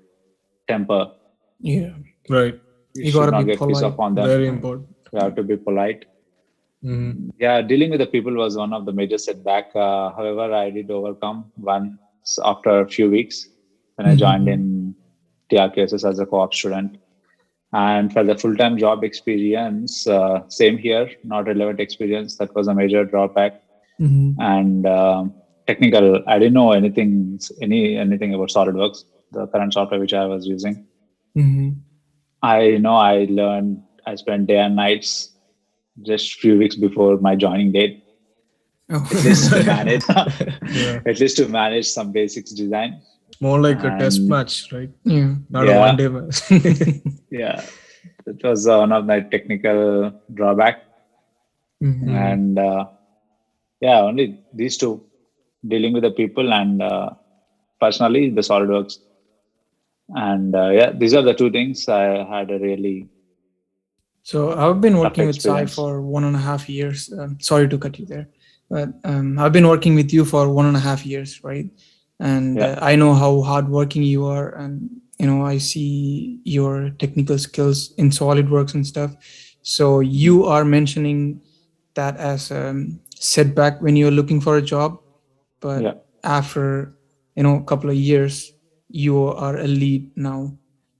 temper. 0.68 1.12
Yeah. 1.60 1.94
Right. 2.30 2.56
You, 2.96 3.04
You 3.06 3.12
should 3.12 3.18
gotta 3.20 3.32
not 3.32 3.46
be 3.46 3.52
get 3.52 3.60
pissed 3.60 3.82
polite. 3.82 3.84
off 3.84 4.00
on 4.00 4.16
them. 4.16 4.26
Very 4.26 4.48
important. 4.48 4.90
You 5.14 5.20
have 5.20 5.36
to 5.36 5.44
be 5.44 5.58
polite. 5.58 6.06
Mhm. 6.84 7.32
Yeah, 7.40 7.62
dealing 7.62 7.90
with 7.92 8.00
the 8.00 8.08
people 8.08 8.34
was 8.34 8.56
one 8.58 8.74
of 8.74 8.86
the 8.86 8.94
major 8.94 9.18
setback. 9.18 9.72
Uh, 9.76 10.12
however, 10.12 10.54
I 10.54 10.70
did 10.70 10.92
overcome 10.92 11.52
once 11.58 12.38
after 12.44 12.82
a 12.82 12.88
few 12.88 13.10
weeks 13.10 13.50
when 13.96 14.08
I 14.08 14.16
joined 14.16 14.48
in 14.48 14.94
TRKSS 15.50 16.04
as 16.08 16.20
a 16.20 16.26
co-op 16.26 16.54
student. 16.54 16.98
And 17.74 18.14
for 18.14 18.24
the 18.24 18.36
full-time 18.38 18.78
job 18.78 19.04
experience, 19.04 20.08
uh, 20.08 20.48
same 20.50 20.78
here, 20.78 21.10
not 21.24 21.48
relevant 21.48 21.80
experience. 21.80 22.38
That 22.38 22.54
was 22.56 22.68
a 22.68 22.74
major 22.74 23.04
drawback. 23.06 23.62
Mhm. 24.00 24.36
And 24.40 24.86
um 24.88 25.34
technical, 25.68 26.24
I 26.28 26.40
didn't 26.40 26.54
know 26.54 26.72
anything, 26.72 27.40
any 27.62 27.98
anything 27.98 28.34
about 28.34 28.50
SolidWorks, 28.50 29.04
the 29.32 29.48
current 29.48 29.74
software 29.74 30.00
which 30.00 30.14
I 30.14 30.26
was 30.26 30.46
using. 30.48 30.86
Mhm. 31.36 31.76
I 32.42 32.78
know 32.78 32.96
I 32.96 33.26
learned. 33.30 33.82
I 34.06 34.16
spent 34.16 34.48
day 34.48 34.58
and 34.60 34.76
nights 34.76 35.34
just 36.04 36.36
few 36.40 36.58
weeks 36.58 36.76
before 36.76 37.18
my 37.18 37.36
joining 37.36 37.72
date 37.72 38.04
Oh. 38.90 39.04
at 39.12 39.24
least 39.26 39.52
to 39.52 39.64
manage 39.66 40.04
Yeah. 40.82 41.02
at 41.06 41.20
least 41.20 41.36
to 41.38 41.48
manage 41.50 41.88
some 41.88 42.12
basics 42.14 42.52
design 42.54 43.02
More 43.42 43.60
like 43.60 43.84
a 43.84 43.90
test 44.00 44.22
match, 44.22 44.72
right? 44.72 44.90
yeah. 45.04 45.36
Not 45.50 45.66
Yeah. 45.68 45.78
a 45.78 45.80
one 45.88 45.98
day 45.98 46.08
match. 46.08 46.38
yeah 47.42 47.62
it 48.26 48.42
was 48.44 48.66
uh, 48.68 48.78
one 48.78 48.94
of 48.94 49.06
my 49.06 49.20
technical 49.34 49.82
drawback 50.34 50.78
Mhm. 51.84 52.10
and 52.32 52.60
uh, 52.60 52.86
yeah 53.82 54.00
only 54.02 54.38
these 54.54 54.78
two 54.78 55.04
dealing 55.68 55.94
with 55.94 56.04
the 56.04 56.12
people 56.12 56.54
and 56.54 56.82
uh, 56.82 57.10
personally 57.80 58.30
the 58.30 58.42
solidworks 58.42 58.98
and 60.10 60.56
uh, 60.56 60.70
yeah 60.70 60.92
these 60.94 61.14
are 61.14 61.22
the 61.22 61.34
two 61.34 61.52
things 61.52 61.88
i 61.90 62.04
had 62.36 62.52
a 62.52 62.60
really 62.60 63.08
So 64.24 64.52
I've 64.52 64.82
been 64.82 64.98
working 64.98 65.26
with 65.26 65.42
Sai 65.42 65.66
for 65.66 66.02
one 66.02 66.26
and 66.26 66.36
a 66.36 66.40
half 66.40 66.68
years. 66.68 67.12
Um, 67.18 67.40
sorry 67.40 67.68
to 67.70 67.78
cut 67.78 67.98
you 67.98 68.06
there, 68.06 68.28
but 68.70 68.90
um, 69.06 69.40
I've 69.40 69.54
been 69.54 69.68
working 69.68 69.96
with 69.96 70.12
you 70.12 70.26
for 70.26 70.50
one 70.52 70.66
and 70.66 70.76
a 70.76 70.82
half 70.82 71.06
years, 71.06 71.40
right? 71.44 71.66
And 72.20 72.60
Yeah. 72.60 72.74
uh, 72.76 72.80
I 72.82 72.96
know 72.98 73.14
how 73.14 73.42
hardworking 73.42 74.04
you 74.04 74.26
are, 74.26 74.50
and 74.56 74.90
you 75.18 75.28
know 75.28 75.46
I 75.46 75.60
see 75.60 76.42
your 76.44 76.90
technical 77.00 77.38
skills 77.38 77.94
in 77.98 78.10
SolidWorks 78.10 78.74
and 78.76 78.86
stuff. 78.86 79.16
So 79.62 80.02
you 80.02 80.44
are 80.46 80.66
mentioning 80.66 81.40
that 81.96 82.18
as 82.18 82.52
a 82.52 82.76
setback 83.20 83.82
when 83.82 83.96
you're 83.96 84.12
looking 84.12 84.42
for 84.42 84.58
a 84.58 84.62
job, 84.62 85.00
but 85.62 85.82
Yeah. 85.84 85.94
after 86.24 86.94
you 87.36 87.44
know 87.44 87.58
a 87.58 87.64
couple 87.64 87.90
of 87.90 87.96
years, 87.96 88.54
you 88.90 89.18
are 89.24 89.58
a 89.58 89.68
lead 89.68 90.10
now. 90.16 90.58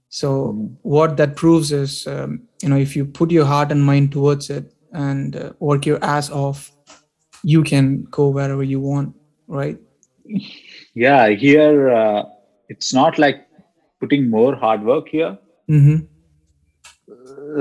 So 0.08 0.52
Mhm. 0.52 0.76
what 0.82 1.16
that 1.16 1.36
proves 1.36 1.72
is, 1.72 2.06
um, 2.06 2.42
you 2.62 2.68
know, 2.68 2.76
if 2.76 2.96
you 2.96 3.04
put 3.04 3.30
your 3.30 3.44
heart 3.46 3.70
and 3.72 3.84
mind 3.84 4.12
towards 4.12 4.50
it 4.50 4.72
and 4.92 5.36
uh, 5.36 5.52
work 5.60 5.86
your 5.86 6.02
ass 6.04 6.30
off, 6.30 6.72
you 7.44 7.62
can 7.62 8.04
go 8.10 8.28
wherever 8.28 8.62
you 8.62 8.80
want, 8.80 9.14
right? 9.48 9.78
yeah 10.94 11.28
here 11.30 11.90
uh, 11.94 12.22
it's 12.68 12.92
not 12.94 13.18
like 13.18 13.36
putting 14.00 14.28
more 14.30 14.54
hard 14.56 14.82
work 14.84 15.08
here 15.08 15.36
Mm-hmm. 15.70 16.06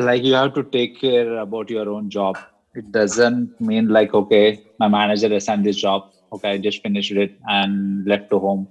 like 0.07 0.23
you 0.23 0.33
have 0.33 0.53
to 0.53 0.63
take 0.63 0.99
care 0.99 1.37
about 1.39 1.69
your 1.69 1.89
own 1.89 2.09
job 2.09 2.37
it 2.79 2.91
doesn't 2.97 3.51
mean 3.69 3.87
like 3.97 4.13
okay 4.19 4.45
my 4.79 4.87
manager 4.95 5.29
assigned 5.37 5.65
this 5.65 5.79
job 5.85 6.03
okay 6.33 6.51
i 6.53 6.57
just 6.67 6.81
finished 6.87 7.11
it 7.25 7.31
and 7.57 8.05
left 8.13 8.29
to 8.31 8.39
home 8.47 8.67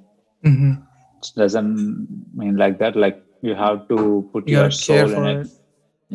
Mm-hmm. 0.46 0.72
it 1.22 1.30
doesn't 1.42 1.72
mean 2.40 2.56
like 2.56 2.78
that 2.78 2.94
like 3.04 3.16
you 3.42 3.54
have 3.54 3.78
to 3.92 3.98
put 4.32 4.48
You 4.48 4.58
your 4.58 4.70
soul 4.70 5.12
in 5.18 5.24
it. 5.32 5.40
it 5.46 5.48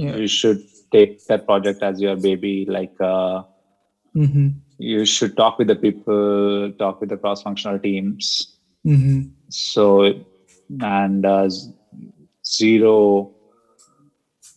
Yeah. 0.04 0.16
you 0.22 0.28
should 0.28 0.60
take 0.96 1.14
that 1.30 1.46
project 1.50 1.84
as 1.90 2.00
your 2.06 2.16
baby 2.28 2.66
like 2.78 2.94
uh, 3.14 3.42
Mm-hmm. 4.16 4.48
you 4.92 5.06
should 5.06 5.36
talk 5.42 5.58
with 5.60 5.68
the 5.72 5.76
people 5.76 6.72
talk 6.80 7.00
with 7.02 7.10
the 7.10 7.18
cross 7.18 7.42
functional 7.48 7.80
teams 7.88 8.32
Mm-hmm. 8.94 9.20
so 9.50 10.14
and 10.94 11.26
uh, 11.26 11.50
zero 12.46 12.96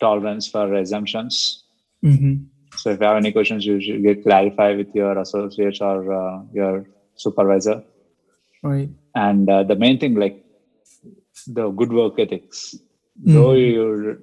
tolerance 0.01 0.49
for 0.49 0.75
assumptions 0.75 1.61
Mm-hmm. 2.05 2.35
So 2.85 2.91
if 2.93 3.01
you 3.01 3.07
have 3.07 3.17
any 3.23 3.33
questions 3.33 3.67
you 3.67 3.81
should 3.81 4.03
get 4.03 4.23
clarify 4.23 4.75
with 4.75 4.89
your 5.03 5.19
associates 5.25 5.81
or 5.91 5.97
uh, 6.23 6.43
your 6.61 6.85
supervisor 7.17 7.83
Right. 8.63 8.91
and 9.15 9.49
uh, 9.51 9.63
the 9.65 9.77
main 9.77 9.99
thing 9.99 10.15
like 10.15 10.37
the 11.47 11.71
good 11.71 11.93
work 11.93 12.15
ethics 12.25 12.75
though 13.35 13.53
Mhm. 13.55 13.65
you 13.73 14.19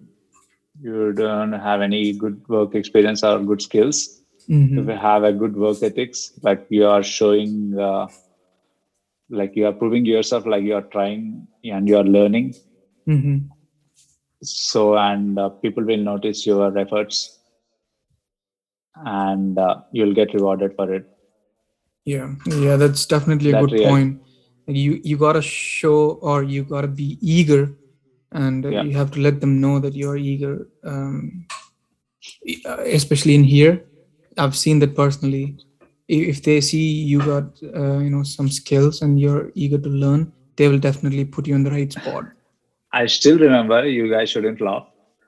you 0.87 1.13
don't 1.13 1.53
have 1.67 1.81
any 1.81 2.13
good 2.13 2.37
work 2.55 2.75
experience 2.81 3.23
or 3.23 3.39
good 3.51 3.61
skills 3.61 3.99
Mm-hmm. 4.49 4.79
if 4.79 4.87
you 4.87 4.97
have 5.07 5.23
a 5.23 5.33
good 5.33 5.55
work 5.55 5.83
ethics 5.89 6.31
like 6.43 6.61
you 6.69 6.85
are 6.87 7.03
showing 7.03 7.77
uh, 7.87 8.07
like 9.29 9.55
you 9.55 9.65
are 9.67 9.73
proving 9.73 10.05
yourself 10.05 10.45
like 10.45 10.63
you 10.63 10.75
are 10.75 10.85
trying 10.91 11.47
and 11.63 11.87
you 11.87 11.97
are 11.97 12.03
learning 12.03 12.53
Mm-hmm. 13.07 13.37
so 14.43 14.97
and 14.97 15.37
uh, 15.39 15.49
people 15.61 15.83
will 15.83 15.97
notice 15.97 16.45
your 16.45 16.77
efforts 16.77 17.39
and 18.95 19.57
uh, 19.57 19.75
you'll 19.91 20.13
get 20.13 20.33
rewarded 20.33 20.73
for 20.75 20.93
it 20.93 21.05
Yeah. 22.05 22.33
Yeah. 22.47 22.75
That's 22.81 23.05
definitely 23.05 23.49
a 23.51 23.53
That 23.53 23.61
good 23.65 23.73
real- 23.79 23.89
point. 23.89 24.19
You 24.67 24.91
you 25.09 25.17
gotta 25.17 25.41
show 25.41 25.97
or 26.29 26.43
you 26.43 26.63
gotta 26.63 26.87
be 26.87 27.17
eager, 27.21 27.61
and 28.31 28.63
Yeah. 28.65 28.83
you 28.83 28.91
have 28.97 29.11
to 29.15 29.19
let 29.25 29.39
them 29.41 29.53
know 29.63 29.79
that 29.83 29.93
you're 30.01 30.17
eager. 30.17 30.53
Um, 30.83 31.45
uh, 32.65 32.77
especially 32.99 33.35
in 33.35 33.43
here, 33.43 33.73
I've 34.37 34.55
seen 34.55 34.79
that 34.79 34.95
personally. 34.95 35.57
If 36.07 36.41
they 36.43 36.59
see 36.61 36.83
you 37.11 37.19
got 37.19 37.45
uh, 37.63 37.97
you 38.05 38.09
know 38.15 38.23
some 38.23 38.49
skills 38.59 39.01
and 39.01 39.19
you're 39.19 39.51
eager 39.55 39.77
to 39.87 39.89
learn, 39.89 40.31
they 40.57 40.67
will 40.67 40.79
definitely 40.89 41.25
put 41.25 41.47
you 41.47 41.55
in 41.55 41.63
the 41.63 41.71
right 41.77 41.91
spot. 41.99 42.25
i 42.99 43.05
still 43.17 43.37
remember 43.41 43.77
you 43.97 44.05
guys 44.13 44.29
shouldn't 44.31 44.59
laugh 44.67 44.87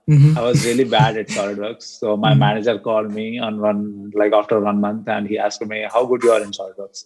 Mhm. 0.10 0.36
I 0.38 0.42
was 0.42 0.66
really 0.66 0.84
bad 0.84 1.16
at 1.18 1.28
SolidWorks. 1.28 1.84
So 1.84 2.18
my 2.18 2.34
manager 2.34 2.78
called 2.78 3.12
me 3.14 3.40
on 3.40 3.60
one 3.62 4.12
like 4.14 4.34
after 4.34 4.60
one 4.60 4.80
month 4.82 5.08
and 5.08 5.28
he 5.28 5.38
asked 5.38 5.66
me 5.66 5.86
how 5.94 6.06
good 6.06 6.24
you 6.24 6.32
are 6.32 6.42
in 6.44 6.52
SolidWorks. 6.52 7.06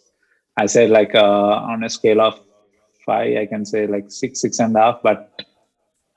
I 0.58 0.66
said 0.66 0.90
like 0.90 1.14
uh, 1.14 1.24
on 1.72 1.84
a 1.84 1.90
scale 1.90 2.22
of 2.22 2.40
five, 3.06 3.38
I 3.38 3.46
can 3.46 3.66
say 3.66 3.86
like 3.86 4.06
six, 4.08 4.42
six 4.42 4.60
and 4.60 4.76
a 4.76 4.80
half, 4.80 4.96
but 5.04 5.20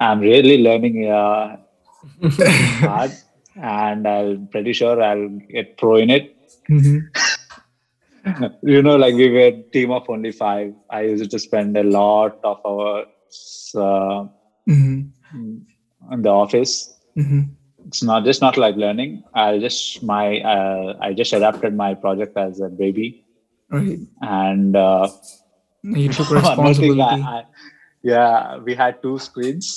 I'm 0.00 0.20
really 0.20 0.62
learning 0.62 1.06
uh, 1.10 1.56
hard 2.86 3.10
and 3.56 4.08
I'm 4.08 4.48
pretty 4.48 4.72
sure 4.72 5.02
I'll 5.02 5.28
get 5.28 5.76
pro 5.76 5.96
in 5.96 6.08
it. 6.08 6.24
Mhm. 6.70 7.00
you 8.62 8.82
know, 8.82 8.96
like 8.96 9.14
we 9.14 9.30
were 9.30 9.48
a 9.48 9.62
team 9.72 9.90
of 9.90 10.04
only 10.08 10.32
five. 10.32 10.72
I 10.90 11.02
used 11.02 11.30
to 11.30 11.38
spend 11.38 11.76
a 11.76 11.82
lot 11.82 12.32
of 12.42 12.58
hours 12.64 13.72
uh, 13.76 14.24
Mhm. 14.68 15.10
In 16.10 16.22
the 16.22 16.30
office 16.44 16.72
Mhm. 17.16 17.40
it's 17.86 18.02
not 18.02 18.24
just 18.28 18.40
not 18.44 18.56
like 18.62 18.76
learning 18.84 19.12
i 19.34 19.58
just 19.64 20.02
my 20.12 20.24
uh, 20.54 20.94
i 21.06 21.12
just 21.20 21.32
adapted 21.38 21.74
my 21.82 21.90
project 22.04 22.36
as 22.46 22.60
a 22.60 22.68
baby 22.82 23.08
Right. 23.78 24.00
and 24.22 24.76
uh, 24.76 25.08
You 25.82 26.08
took 26.12 26.28
one 26.30 26.42
more 26.42 26.74
thing, 26.74 26.98
responsibility. 26.98 27.22
I, 27.26 27.36
I, 27.38 27.44
yeah 28.02 28.58
we 28.68 28.74
had 28.82 29.00
two 29.02 29.18
screens 29.18 29.68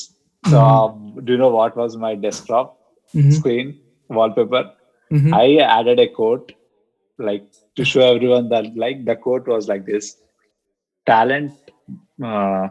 so 0.52 0.60
um, 0.60 1.20
do 1.24 1.34
you 1.34 1.40
know 1.42 1.50
what 1.60 1.76
was 1.82 1.96
my 2.06 2.14
desktop 2.26 2.74
Mhm. 3.16 3.32
screen 3.38 3.68
wallpaper 4.20 4.64
Mhm. 5.18 5.34
i 5.40 5.46
added 5.78 6.00
a 6.06 6.08
quote 6.20 6.52
like 7.30 7.44
to 7.80 7.86
show 7.92 8.04
everyone 8.14 8.48
that 8.54 8.66
like 8.86 9.06
the 9.10 9.16
quote 9.26 9.48
was 9.56 9.68
like 9.74 9.86
this 9.92 10.10
talent 11.06 11.54
uh, 12.32 12.68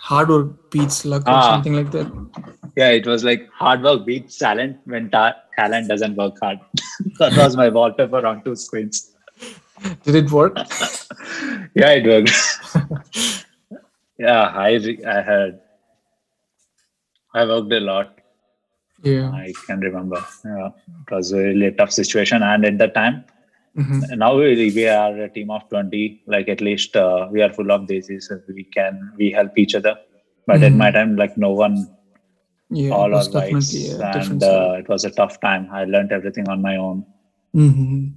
Hard 0.00 0.28
work 0.28 0.70
beats 0.70 1.04
luck 1.04 1.22
or 1.26 1.32
Ah. 1.34 1.50
something 1.52 1.74
like 1.74 1.90
that. 1.92 2.08
yeah 2.80 2.90
it 2.98 3.06
was 3.10 3.24
like 3.28 3.42
hard 3.60 3.82
work 3.86 4.04
beats 4.08 4.38
talent 4.42 4.76
when 4.92 5.06
ta- 5.14 5.36
talent 5.58 5.88
doesn't 5.92 6.16
work 6.20 6.36
hard 6.42 6.58
that 7.20 7.36
was 7.42 7.56
my 7.60 7.68
wallpaper 7.76 8.20
on 8.30 8.42
two 8.44 8.54
screens 8.64 9.00
Did 10.04 10.14
it 10.20 10.30
work? 10.36 10.56
yeah, 11.80 11.90
it 11.98 12.06
worked. 12.10 12.32
yeah, 14.26 14.40
I 14.62 14.70
re- 14.86 15.04
I 15.16 15.18
had 15.28 15.60
I 17.34 17.44
worked 17.50 17.72
a 17.72 17.80
lot. 17.80 18.08
Yeah. 19.04 19.30
I 19.30 19.52
can 19.66 19.78
remember. 19.80 20.20
Yeah, 20.44 20.70
it 21.02 21.12
was 21.16 21.30
a 21.32 21.38
really 21.44 21.70
tough 21.80 21.92
situation, 21.92 22.42
and 22.42 22.64
at 22.70 22.78
that 22.82 22.94
time, 22.94 23.24
Mhm. 23.78 24.16
now 24.18 24.36
we, 24.36 24.72
we 24.74 24.88
are 24.88 25.14
a 25.22 25.28
team 25.28 25.50
of 25.50 25.68
twenty. 25.68 26.22
Like 26.26 26.48
at 26.48 26.60
least 26.60 26.96
uh, 26.96 27.28
we 27.30 27.42
are 27.42 27.52
full 27.52 27.70
of 27.70 27.82
desis. 27.82 28.28
We 28.48 28.64
can 28.64 29.12
we 29.16 29.30
help 29.30 29.56
each 29.56 29.74
other. 29.74 29.94
But 30.46 30.62
at 30.62 30.72
Mhm. 30.72 30.76
my 30.76 30.90
time, 30.90 31.16
like 31.16 31.36
no 31.36 31.52
one 31.52 31.76
Yeah, 32.70 32.90
all 32.94 33.10
was 33.10 33.28
whites, 33.30 33.74
and 34.00 34.42
uh, 34.42 34.74
it 34.78 34.88
was 34.88 35.04
a 35.04 35.10
tough 35.10 35.40
time. 35.40 35.68
I 35.72 35.84
learned 35.84 36.12
everything 36.12 36.48
on 36.48 36.60
my 36.60 36.76
own. 36.76 37.04
Mhm. 37.54 38.12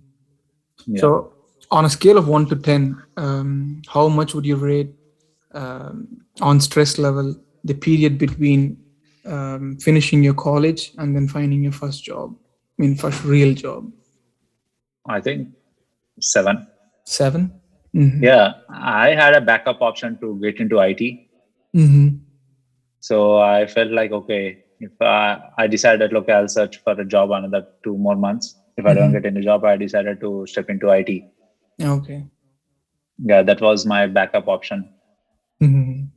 Yeah. 0.88 1.00
So, 1.02 1.34
on 1.70 1.86
a 1.86 1.90
scale 1.90 2.18
of 2.18 2.28
one 2.28 2.46
to 2.48 2.56
ten, 2.56 2.98
um, 3.18 3.82
how 3.88 4.08
much 4.10 4.34
would 4.34 4.46
you 4.46 4.56
rate 4.58 4.92
um, 5.54 6.08
on 6.42 6.60
stress 6.60 6.98
level 6.98 7.36
the 7.64 7.74
period 7.74 8.18
between 8.18 8.78
um, 9.26 9.78
finishing 9.78 10.24
your 10.24 10.34
college 10.34 10.92
and 10.98 11.16
then 11.16 11.28
finding 11.28 11.62
your 11.64 11.72
first 11.72 12.04
job? 12.04 12.36
I 12.80 12.82
mean, 12.82 12.96
first 12.96 13.24
real 13.24 13.54
job. 13.54 13.92
I 15.08 15.20
think 15.22 15.48
seven. 16.20 16.68
7 17.06 17.52
Mhm. 17.94 18.22
Yeah, 18.24 18.54
I 18.70 19.10
had 19.10 19.34
a 19.36 19.42
backup 19.42 19.82
option 19.82 20.18
to 20.22 20.40
get 20.42 20.60
into 20.62 20.78
IT. 20.80 21.02
Mhm. 21.76 22.20
So 23.02 23.38
I 23.38 23.66
felt 23.66 23.92
like, 23.92 24.12
okay, 24.14 24.60
if 24.80 24.92
I, 25.02 25.40
I 25.58 25.68
decided, 25.68 26.14
okay, 26.16 26.32
I'll 26.32 26.48
search 26.48 26.78
for 26.84 26.94
a 26.94 27.04
job 27.06 27.32
another 27.32 27.68
two 27.84 27.98
more 27.98 28.16
months. 28.16 28.56
If 28.78 28.86
I 28.86 28.94
don't 28.94 29.10
Mhm. 29.10 29.14
get 29.14 29.26
any 29.26 29.42
job, 29.42 29.66
I 29.66 29.76
decided 29.76 30.22
to 30.22 30.46
step 30.48 30.70
into 30.70 30.88
IT. 30.90 31.26
Okay. 31.82 32.26
Yeah, 33.18 33.42
that 33.44 33.60
was 33.60 33.86
my 33.86 34.08
backup 34.08 34.48
option. 34.48 34.88
Mhm. 35.62 36.08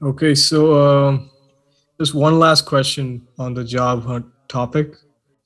Okay, 0.00 0.34
so 0.34 0.58
um, 0.84 1.30
just 1.98 2.14
one 2.14 2.38
last 2.38 2.66
question 2.66 3.26
on 3.38 3.54
the 3.54 3.64
job 3.64 4.04
hunt 4.04 4.26
topic. 4.48 4.94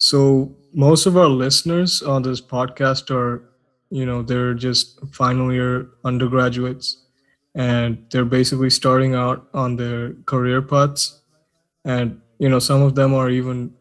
So 0.07 0.55
most 0.73 1.07
of 1.07 1.17
our 1.17 1.27
listeners 1.27 2.01
on 2.01 2.23
this 2.23 2.41
podcast 2.41 3.11
are, 3.11 3.43
you 3.91 4.07
know, 4.07 4.23
they're 4.23 4.55
just 4.55 5.05
final 5.13 5.53
year 5.53 5.89
undergraduates, 6.05 6.99
and 7.57 8.07
they're 8.13 8.25
basically 8.25 8.71
starting 8.71 9.17
out 9.17 9.49
on 9.53 9.75
their 9.75 10.13
career 10.27 10.63
paths, 10.63 11.23
and 11.85 12.21
you 12.39 12.49
know, 12.49 12.61
some 12.61 12.83
of 12.83 12.95
them 12.95 13.15
are 13.15 13.31
even 13.31 13.75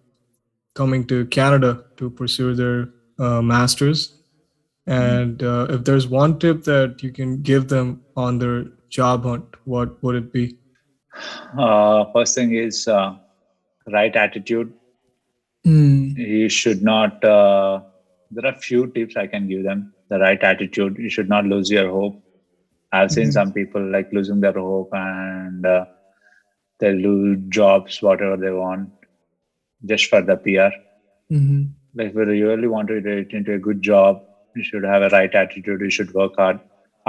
coming 0.74 1.06
to 1.06 1.28
Canada 1.28 1.84
to 1.98 2.10
pursue 2.10 2.56
their 2.56 2.90
uh, 3.20 3.44
masters. 3.44 4.16
And 4.88 5.44
uh, 5.44 5.68
if 5.70 5.84
there's 5.84 6.08
one 6.08 6.40
tip 6.40 6.64
that 6.64 7.04
you 7.04 7.12
can 7.12 7.44
give 7.44 7.68
them 7.68 8.02
on 8.18 8.40
their 8.40 8.66
job 8.90 9.26
hunt, 9.26 9.46
what 9.66 10.02
would 10.02 10.16
it 10.16 10.34
be? 10.34 10.58
Uh, 11.56 12.06
first 12.14 12.34
thing 12.34 12.56
is 12.56 12.88
uh, 12.88 13.16
right 13.86 14.16
attitude. 14.16 14.74
Mm. 15.66 16.18
You 16.18 16.50
should 16.50 16.82
not. 16.82 17.12
Uh, 17.24 17.80
there 18.32 18.46
are 18.46 18.54
few 18.56 18.88
tips 18.88 19.16
I 19.18 19.28
can 19.28 19.48
give 19.48 19.64
them. 19.64 19.88
The 20.10 20.20
right 20.20 20.42
attitude. 20.44 20.98
You 20.98 21.10
should 21.10 21.30
not 21.30 21.46
lose 21.46 21.70
your 21.70 21.90
hope. 21.90 22.16
I've 22.92 23.12
seen 23.12 23.30
Mhm. 23.30 23.32
some 23.32 23.52
people 23.54 23.84
like 23.92 24.08
losing 24.12 24.40
their 24.42 24.54
hope 24.54 24.90
and 24.92 25.66
uh, 25.66 25.86
they 26.80 26.94
lose 26.94 27.40
jobs, 27.50 28.02
whatever 28.02 28.38
they 28.38 28.52
want, 28.52 28.92
just 29.86 30.08
for 30.08 30.22
the 30.22 30.38
PR. 30.38 30.72
Mhm. 31.32 31.74
like 31.96 32.10
if 32.10 32.16
you 32.16 32.48
really 32.48 32.68
want 32.68 32.88
to 32.90 33.02
get 33.02 33.32
into 33.38 33.54
a 33.54 33.60
good 33.60 33.82
job 33.82 34.20
you 34.56 34.64
should 34.64 34.84
have 34.84 35.02
a 35.02 35.10
right 35.14 35.34
attitude 35.42 35.82
you 35.86 35.90
should 35.90 36.12
work 36.14 36.34
hard 36.42 36.60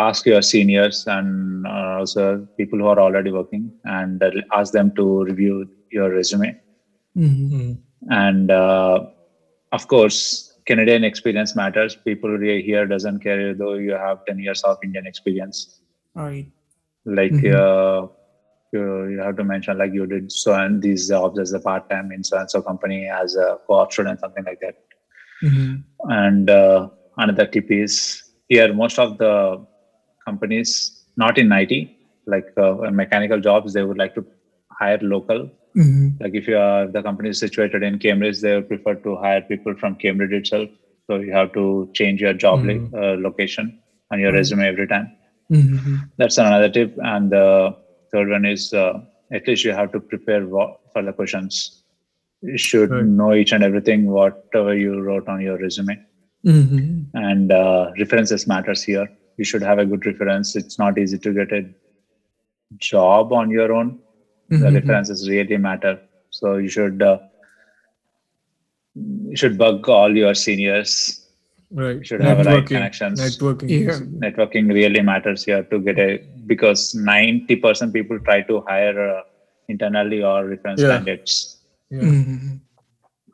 ask 0.05 0.27
your 0.27 0.41
seniors 0.43 1.03
and 1.07 1.67
uh, 1.67 1.97
also 2.01 2.25
people 2.57 2.79
who 2.79 2.87
are 2.87 2.99
already 3.01 3.31
working 3.31 3.73
and 3.85 4.23
uh, 4.23 4.31
ask 4.53 4.73
them 4.73 4.93
to 4.97 5.07
review 5.25 5.65
your 5.91 6.11
resume 6.11 6.55
Mhm. 7.15 7.81
And 8.09 8.51
uh, 8.51 9.01
of 9.73 9.87
course 9.89 10.53
canadian 10.67 11.05
experience 11.05 11.55
matters 11.57 11.97
people 12.05 12.39
here 12.41 12.87
doesn't 12.87 13.21
care 13.21 13.55
though 13.55 13.75
you 13.75 13.93
have 13.93 14.19
10 14.27 14.39
years 14.39 14.63
of 14.65 14.77
indian 14.83 15.07
experience 15.07 15.69
right 16.15 16.51
like 17.05 17.39
Mhm. 17.39 17.45
uh, 17.45 18.07
you, 18.73 19.07
you 19.13 19.19
have 19.21 19.37
to 19.37 19.45
mention 19.45 19.79
like 19.79 19.93
you 19.93 20.07
did 20.07 20.31
so 20.31 20.55
and 20.55 20.83
these 20.83 21.09
jobs 21.09 21.39
as 21.39 21.53
a 21.53 21.61
part-time 21.61 22.11
in 22.13 22.23
so 22.25 22.39
and 22.39 22.51
so 22.51 22.63
company 22.63 23.09
as 23.09 23.35
a 23.37 23.57
co-op 23.67 23.93
student 23.93 24.21
something 24.21 24.45
like 24.45 24.59
that 24.61 24.75
Mhm. 25.43 25.85
and 26.05 26.51
uh, 26.51 26.89
another 27.17 27.47
tip 27.47 27.67
is 27.71 28.23
here 28.49 28.73
most 28.73 28.99
of 28.99 29.17
the 29.19 29.33
companies 30.27 30.93
not 31.17 31.39
in 31.39 31.51
it 31.53 31.89
like 32.27 32.47
uh, 32.57 32.75
mechanical 33.01 33.41
jobs 33.41 33.73
they 33.73 33.83
would 33.85 33.99
like 33.99 34.15
to 34.15 34.25
hire 34.81 34.99
local 35.03 35.51
Mhm. 35.83 36.05
like 36.23 36.35
if 36.41 36.47
you 36.51 36.57
are 36.67 36.87
the 36.97 37.03
company 37.07 37.29
is 37.35 37.39
situated 37.45 37.83
in 37.89 37.99
cambridge 38.05 38.39
they 38.45 38.55
prefer 38.71 38.95
to 39.07 39.15
hire 39.25 39.43
people 39.51 39.75
from 39.81 39.95
cambridge 40.05 40.35
itself 40.41 40.69
so 41.07 41.17
you 41.25 41.33
have 41.39 41.51
to 41.59 41.65
change 41.99 42.21
your 42.27 42.35
job 42.45 42.59
Mhm. 42.61 42.79
uh, 43.01 43.15
location 43.27 43.67
on 44.11 44.19
your 44.25 44.33
Mhm. 44.33 44.39
resume 44.41 44.65
every 44.73 44.87
time 44.95 45.09
Mhm. 45.59 45.97
that's 46.21 46.39
another 46.45 46.71
tip 46.77 46.93
and 47.15 47.31
the 47.37 47.47
third 48.13 48.29
one 48.37 48.47
is 48.55 48.65
uh, 48.85 48.95
at 49.39 49.47
least 49.49 49.65
you 49.69 49.75
have 49.81 49.91
to 49.97 50.01
prepare 50.13 50.43
for 50.93 51.03
the 51.09 51.15
questions 51.21 51.61
you 52.53 52.59
should 52.69 52.91
Right. 52.97 53.11
know 53.19 53.31
each 53.41 53.53
and 53.57 53.65
everything 53.69 54.01
whatever 54.19 54.73
you 54.85 54.93
wrote 55.07 55.29
on 55.35 55.41
your 55.49 55.59
resume 55.67 55.95
Mhm. 56.55 56.85
and 57.29 57.53
uh, 57.63 57.83
references 58.03 58.43
matters 58.55 58.83
here 58.91 59.07
you 59.41 59.47
should 59.51 59.65
have 59.71 59.79
a 59.85 59.87
good 59.93 60.05
reference 60.11 60.49
it's 60.61 60.79
not 60.85 60.99
easy 61.05 61.19
to 61.27 61.33
get 61.39 61.53
a 61.61 61.63
job 62.91 63.33
on 63.33 63.51
your 63.51 63.73
own 63.79 63.89
the 64.49 64.57
Mhm. 64.57 64.75
references 64.75 65.29
really 65.29 65.57
matter 65.57 65.99
so 66.31 66.57
you 66.57 66.69
should 66.69 67.03
uh, 67.03 67.19
you 68.95 69.37
should 69.37 69.59
bug 69.59 69.89
all 69.89 70.17
your 70.17 70.35
seniors 70.35 71.23
Right. 71.73 71.97
you 71.97 72.05
should 72.05 72.21
have 72.23 72.39
a 72.41 72.45
right 72.45 72.67
connections 72.67 73.21
Networking. 73.21 73.69
Yeah. 73.71 73.99
networking 74.25 74.73
really 74.73 75.03
matters 75.03 75.45
here 75.45 75.63
to 75.65 75.81
get 75.81 75.99
a 75.99 76.23
because 76.47 76.95
90% 76.95 77.93
people 77.93 78.19
try 78.21 78.41
to 78.43 78.61
hire 78.69 78.99
uh, 79.17 79.23
internally 79.69 80.23
or 80.23 80.47
reference 80.47 80.81
Yeah. 80.81 80.89
candidates 80.95 81.35
Yeah. 81.91 82.03
Mhm. 82.03 82.61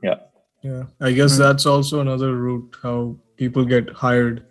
yeah 0.02 0.18
Yeah. 0.64 0.84
I 1.00 1.10
guess 1.12 1.32
Right. 1.38 1.46
that's 1.46 1.66
also 1.66 2.00
another 2.00 2.34
route 2.36 2.76
how 2.82 3.16
people 3.36 3.64
get 3.64 3.88
hired, 3.90 4.42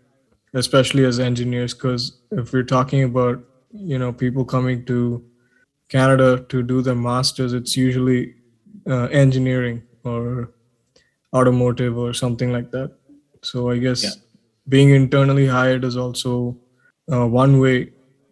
especially 0.61 1.05
as 1.09 1.19
engineers. 1.25 1.73
Because 1.73 2.07
if 2.31 2.51
we're 2.51 2.63
talking 2.71 3.03
about, 3.05 3.39
you 3.91 3.97
know, 4.01 4.11
people 4.11 4.43
coming 4.53 4.83
to 4.89 4.97
Canada 5.91 6.43
to 6.49 6.63
do 6.63 6.81
their 6.81 6.95
masters, 6.95 7.53
it's 7.53 7.77
usually 7.77 8.35
uh, 8.89 9.07
engineering 9.23 9.83
or 10.05 10.51
automotive 11.35 11.97
or 11.97 12.13
something 12.13 12.51
like 12.51 12.71
that. 12.71 12.91
So 13.43 13.69
I 13.71 13.77
guess 13.79 14.03
Yeah. 14.03 14.15
being 14.69 14.89
internally 14.91 15.47
hired 15.47 15.83
is 15.83 15.97
also 15.97 16.57
uh, 17.11 17.27
one 17.27 17.59
way 17.59 17.77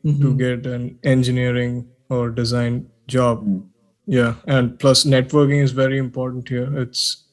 to 0.06 0.34
Mhm. 0.34 0.38
get 0.38 0.66
an 0.66 1.00
engineering 1.04 1.88
or 2.10 2.30
design 2.32 2.90
job. 3.08 3.44
Mm. 3.46 3.64
Yeah, 4.08 4.36
and 4.48 4.80
plus 4.80 5.04
networking 5.06 5.62
is 5.64 5.72
very 5.72 5.98
important 5.98 6.50
here. 6.50 6.70
It's 6.84 7.26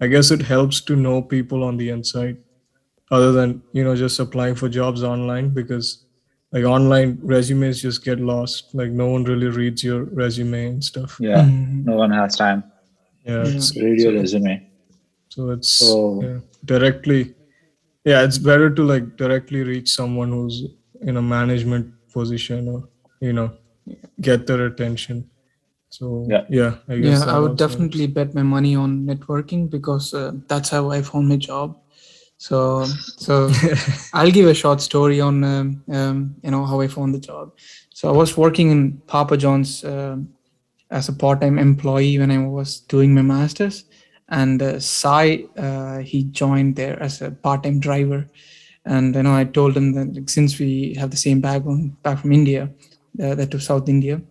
I 0.00 0.08
guess 0.08 0.30
it 0.30 0.42
helps 0.42 0.80
to 0.82 0.96
know 0.96 1.22
people 1.22 1.64
on 1.64 1.76
the 1.78 1.88
inside 1.90 2.38
other 3.10 3.32
than, 3.32 3.62
you 3.72 3.84
know, 3.84 3.96
just 3.96 4.18
applying 4.20 4.54
for 4.56 4.68
jobs 4.68 5.02
online 5.02 5.50
because 5.50 6.04
like 6.52 6.64
online 6.64 7.18
resumes 7.22 7.82
just 7.82 8.02
get 8.04 8.18
lost. 8.20 8.74
Like 8.74 8.90
no 8.90 9.08
one 9.14 9.24
really 9.24 9.48
reads 9.48 9.84
your 9.84 10.04
resume 10.22 10.60
and 10.70 10.84
stuff. 10.90 11.16
yeah 11.20 11.42
Mhm. 11.44 11.84
no 11.90 11.96
one 12.04 12.10
has 12.20 12.36
time 12.36 12.62
Yeah, 13.26 13.44
Yeah. 13.44 13.56
it's, 13.56 13.68
read 13.76 14.00
your 14.04 14.12
resume 14.20 14.54
so 15.28 15.50
it's 15.54 15.70
So- 15.80 16.22
yeah, 16.22 16.38
directly 16.64 17.20
yeah, 18.10 18.22
it's 18.26 18.38
better 18.38 18.68
to 18.76 18.82
like 18.90 19.16
directly 19.22 19.62
reach 19.70 19.88
someone 20.00 20.30
who's 20.36 20.56
in 21.08 21.16
a 21.22 21.22
management 21.22 21.86
position 22.12 22.68
or 22.74 22.78
you 23.20 23.32
know 23.34 23.48
get 24.20 24.46
their 24.46 24.62
attention. 24.66 25.18
So 25.96 26.26
Yeah. 26.30 26.44
yeah, 26.58 26.72
I 26.88 26.96
guess 27.02 27.20
yeah 27.20 27.34
i 27.34 27.38
would 27.42 27.52
also 27.52 27.66
definitely 27.66 28.06
bet 28.16 28.34
my 28.38 28.42
money 28.54 28.72
on 28.84 28.90
networking 29.10 29.68
because 29.76 30.06
uh, 30.20 30.32
that's 30.48 30.70
how 30.76 30.82
i 30.96 30.98
found 31.10 31.28
my 31.28 31.36
job 31.50 31.76
so 32.38 32.84
so 33.24 33.50
i'll 34.14 34.30
give 34.30 34.48
a 34.48 34.54
short 34.54 34.80
story 34.80 35.20
on 35.20 35.42
um, 35.44 35.82
um, 35.92 36.34
you 36.42 36.50
know 36.50 36.64
how 36.64 36.80
i 36.80 36.88
found 36.88 37.14
the 37.14 37.18
job. 37.18 37.52
So 37.92 38.08
i 38.08 38.12
was 38.12 38.36
working 38.36 38.70
in 38.70 39.02
papa 39.06 39.36
john's 39.36 39.84
um 39.84 40.28
as 40.90 41.08
a 41.08 41.12
part-time 41.12 41.58
employee 41.58 42.18
when 42.18 42.30
i 42.30 42.38
was 42.38 42.80
doing 42.80 43.14
my 43.14 43.22
masters. 43.22 43.84
And 44.30 44.60
uh, 44.62 44.78
sai 44.78 45.44
uh, 45.56 45.98
he 45.98 46.24
joined 46.24 46.76
there 46.76 47.02
as 47.02 47.22
a 47.22 47.30
part-time 47.30 47.80
driver. 47.80 48.26
And 48.84 49.14
you 49.14 49.22
know 49.22 49.34
i 49.34 49.44
told 49.44 49.76
him 49.76 49.92
that 49.94 50.14
like, 50.14 50.30
since 50.30 50.58
we 50.58 50.94
have 50.98 51.10
the 51.10 51.16
same 51.16 51.40
background 51.40 52.02
back 52.02 52.18
from 52.20 52.32
india 52.32 52.70
uh, 53.22 53.34
that 53.34 53.50
to 53.50 53.58
south 53.58 53.88
india 53.88 54.22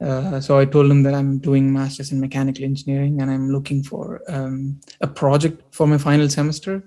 uh, 0.00 0.40
so 0.40 0.58
I 0.58 0.64
told 0.64 0.90
him 0.90 1.02
that 1.02 1.14
I'm 1.14 1.38
doing 1.38 1.72
masters 1.72 2.12
in 2.12 2.20
mechanical 2.20 2.64
engineering 2.64 3.20
and 3.20 3.30
I'm 3.30 3.50
looking 3.50 3.82
for 3.82 4.22
um, 4.28 4.80
a 5.00 5.08
project 5.08 5.62
for 5.74 5.86
my 5.86 5.98
final 5.98 6.28
semester. 6.28 6.84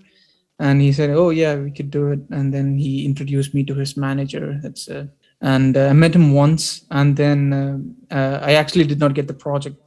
And 0.62 0.80
he 0.80 0.93
said, 0.93 1.10
"Oh 1.10 1.32
yeah, 1.32 1.56
we 1.56 1.71
could 1.71 1.89
do 1.89 2.12
it." 2.13 2.19
And 2.30 2.54
then 2.54 2.78
he 2.78 3.04
introduced 3.06 3.54
me 3.56 3.63
to 3.65 3.74
his 3.74 3.97
manager. 3.97 4.60
That's 4.62 4.88
uh, 4.88 5.08
and 5.41 5.76
uh, 5.76 5.88
I 5.88 5.93
met 5.93 6.15
him 6.15 6.34
once, 6.34 6.86
and 6.91 7.17
then 7.17 7.39
uh, 7.52 8.15
uh, 8.15 8.39
I 8.43 8.54
actually 8.54 8.86
did 8.86 9.00
not 9.00 9.15
get 9.15 9.28
the 9.28 9.34
project. 9.34 9.78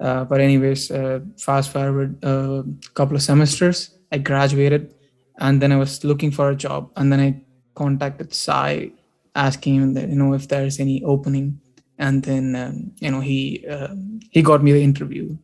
Uh, 0.00 0.24
but 0.24 0.40
anyways, 0.40 0.90
uh, 0.90 1.20
fast 1.38 1.70
forward 1.72 2.16
a 2.24 2.64
couple 2.94 3.16
of 3.16 3.22
semesters, 3.22 3.98
I 4.10 4.18
graduated, 4.18 4.94
and 5.38 5.60
then 5.60 5.72
I 5.72 5.76
was 5.76 6.02
looking 6.04 6.30
for 6.30 6.48
a 6.50 6.56
job, 6.56 6.90
and 6.96 7.12
then 7.12 7.20
I 7.20 7.42
contacted 7.74 8.32
Sai, 8.32 8.92
asking 9.34 9.74
him 9.76 9.94
that 9.94 10.08
you 10.08 10.16
know 10.16 10.32
if 10.32 10.48
there 10.48 10.64
is 10.64 10.80
any 10.80 11.02
opening 11.04 11.60
and 11.98 12.24
then 12.24 12.56
um, 12.56 12.92
you 12.98 13.10
know 13.10 13.20
he 13.20 13.64
he 14.30 14.42
got 14.42 14.62
me 14.62 14.72
the 14.72 14.82
interview. 14.82 15.36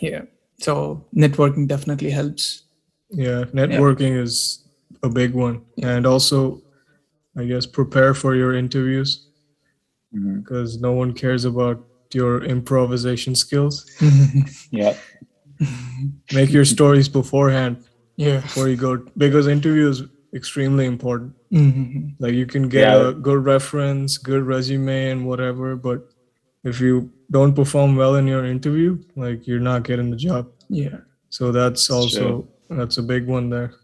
Yeah, 0.00 0.22
so 0.58 1.06
networking 1.14 1.68
definitely 1.68 2.10
helps. 2.10 2.65
Yeah, 3.10 3.44
networking 3.52 4.20
is 4.20 4.64
a 5.02 5.08
big 5.08 5.32
one, 5.34 5.62
and 5.82 6.06
also, 6.06 6.62
I 7.36 7.44
guess 7.44 7.66
prepare 7.66 8.14
for 8.14 8.34
your 8.34 8.54
interviews 8.54 9.28
because 10.12 10.80
no 10.80 10.92
one 10.92 11.12
cares 11.12 11.44
about 11.44 11.84
your 12.12 12.42
improvisation 12.44 13.34
skills. 13.34 13.84
Yeah. 14.70 14.96
Make 16.32 16.50
your 16.52 16.64
stories 16.64 17.08
beforehand 17.08 17.84
yeah. 18.16 18.40
before 18.40 18.68
you 18.68 18.76
go 18.76 18.96
because 19.16 19.46
interview 19.46 19.88
is 19.88 20.02
extremely 20.34 20.86
important. 20.86 21.32
Mhm. 21.52 22.14
Like 22.18 22.34
you 22.34 22.46
can 22.46 22.68
get 22.68 22.88
Yeah. 22.88 23.08
a 23.08 23.12
good 23.12 23.44
reference, 23.44 24.18
good 24.18 24.42
resume, 24.42 25.10
and 25.10 25.26
whatever, 25.26 25.76
but 25.76 26.08
if 26.64 26.80
you 26.80 27.10
don't 27.30 27.54
perform 27.54 27.96
well 27.96 28.16
in 28.16 28.26
your 28.26 28.44
interview, 28.44 28.98
like 29.16 29.46
you're 29.46 29.60
not 29.60 29.84
getting 29.84 30.10
the 30.10 30.16
job. 30.16 30.48
Yeah. 30.68 30.98
So 31.30 31.52
that's 31.52 31.86
Sure. 31.86 32.44
That's 32.70 32.98
a 32.98 33.02
big 33.02 33.26
one 33.26 33.50
there. 33.50 33.74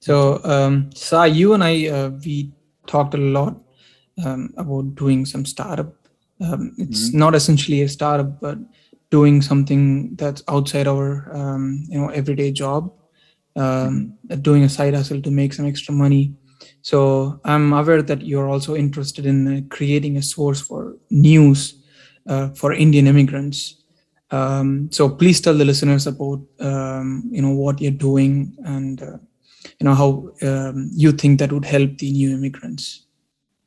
So, 0.00 0.40
um, 0.44 0.90
Sai, 0.94 1.26
you 1.26 1.54
and 1.54 1.64
I, 1.64 1.88
uh, 1.88 2.10
we 2.10 2.52
talked 2.86 3.14
a 3.14 3.18
lot 3.18 3.56
um, 4.24 4.52
about 4.56 4.94
doing 4.94 5.24
some 5.24 5.44
startup. 5.46 5.94
Um, 6.40 6.74
it's 6.78 7.14
not 7.14 7.34
essentially 7.34 7.82
a 7.82 7.88
startup, 7.88 8.40
but 8.40 8.58
doing 9.10 9.40
something 9.40 10.14
that's 10.16 10.42
outside 10.48 10.86
our, 10.86 11.34
um, 11.34 11.84
you 11.88 11.98
know, 11.98 12.08
everyday 12.08 12.50
job, 12.52 12.92
um, 13.56 14.14
doing 14.42 14.64
a 14.64 14.68
side 14.68 14.94
hustle 14.94 15.22
to 15.22 15.30
make 15.30 15.52
some 15.52 15.66
extra 15.66 15.94
money. 15.94 16.34
So 16.82 17.40
I'm 17.44 17.72
aware 17.72 18.02
that 18.02 18.22
you're 18.22 18.48
also 18.48 18.74
interested 18.74 19.26
in 19.26 19.56
uh, 19.56 19.60
creating 19.70 20.16
a 20.16 20.22
source 20.22 20.60
for 20.60 20.96
news 21.10 21.82
uh, 22.26 22.48
for 22.50 22.72
Indian 22.72 23.06
immigrants. 23.06 23.83
Um, 24.30 24.90
so 24.90 25.08
please 25.08 25.40
tell 25.40 25.54
the 25.54 25.64
listeners 25.64 26.06
about, 26.06 26.40
um, 26.60 27.28
you 27.30 27.42
know, 27.42 27.50
what 27.50 27.80
you're 27.80 27.90
doing 27.90 28.56
and. 28.64 29.02
Uh, 29.02 29.18
you 29.80 29.84
know 29.84 29.94
how 29.94 30.30
um, 30.42 30.90
you 30.92 31.12
think 31.12 31.38
that 31.38 31.52
would 31.52 31.64
help 31.64 31.98
the 31.98 32.10
new 32.10 32.34
immigrants. 32.34 33.06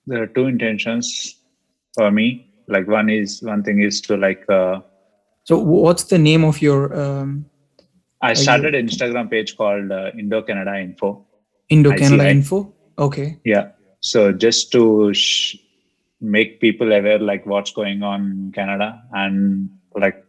There 0.05 0.21
are 0.23 0.27
two 0.27 0.47
intentions 0.47 1.35
for 1.95 2.11
me. 2.11 2.49
Like 2.67 2.87
one 2.87 3.09
is 3.09 3.41
one 3.41 3.63
thing 3.63 3.81
is 3.81 4.01
to 4.01 4.17
like 4.17 4.43
uh, 4.49 4.81
so 5.43 5.57
what's 5.57 6.05
the 6.05 6.17
name 6.17 6.43
of 6.43 6.61
your 6.61 6.93
um, 6.99 7.45
i 8.21 8.31
you- 8.31 8.35
started 8.35 8.75
an 8.75 8.87
instagram 8.87 9.29
page 9.29 9.55
called 9.55 9.91
uh, 9.91 10.11
indo 10.17 10.41
canada 10.41 10.77
info 10.77 11.25
indo 11.69 11.95
canada 11.95 12.29
info? 12.29 12.73
Okay. 12.99 13.37
Yeah. 13.45 13.69
So 13.99 14.31
just 14.31 14.71
to 14.73 15.13
sh- 15.13 15.55
make 16.19 16.59
people 16.59 16.91
aware 16.91 17.19
like 17.19 17.45
what's 17.45 17.71
going 17.71 18.03
on 18.03 18.21
in 18.31 18.51
canada 18.51 19.01
and 19.13 19.69
like 19.95 20.23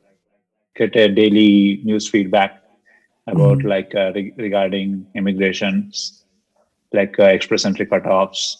get 0.78 0.96
a 0.96 1.08
daily 1.08 1.80
news 1.82 2.08
feedback 2.08 2.52
about 3.26 3.62
Mhm. 3.62 3.72
like 3.72 3.94
uh, 3.94 4.12
re- 4.14 4.32
regarding 4.36 5.06
immigrations 5.14 6.14
like 6.92 7.14
uh, 7.18 7.24
express 7.24 7.64
entry 7.66 7.86
cutoffs 7.86 8.56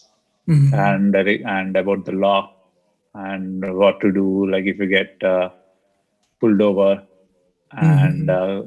Mhm. 0.47 0.87
and 0.87 1.15
uh, 1.15 1.23
and 1.45 1.75
about 1.77 2.03
the 2.05 2.11
law 2.13 2.47
and 3.13 3.63
what 3.77 3.99
to 4.01 4.11
do 4.11 4.49
like 4.49 4.65
if 4.65 4.79
you 4.79 4.87
get 4.87 5.09
uh, 5.23 5.49
pulled 6.39 6.61
over 6.61 7.01
and 7.71 8.29
uh, 8.29 8.61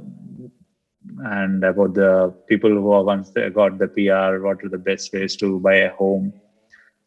and 1.24 1.64
about 1.64 1.94
the 1.94 2.34
people 2.48 2.70
who 2.70 2.90
are 2.92 3.04
once 3.04 3.30
they 3.30 3.48
got 3.50 3.76
the 3.78 3.88
PR 3.88 4.40
what 4.40 4.62
are 4.64 4.68
the 4.68 4.78
best 4.78 5.12
ways 5.12 5.36
to 5.36 5.60
buy 5.60 5.76
a 5.76 5.90
home 5.90 6.34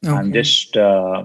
I'm 0.07 0.31
just 0.31 0.75
uh, 0.77 1.23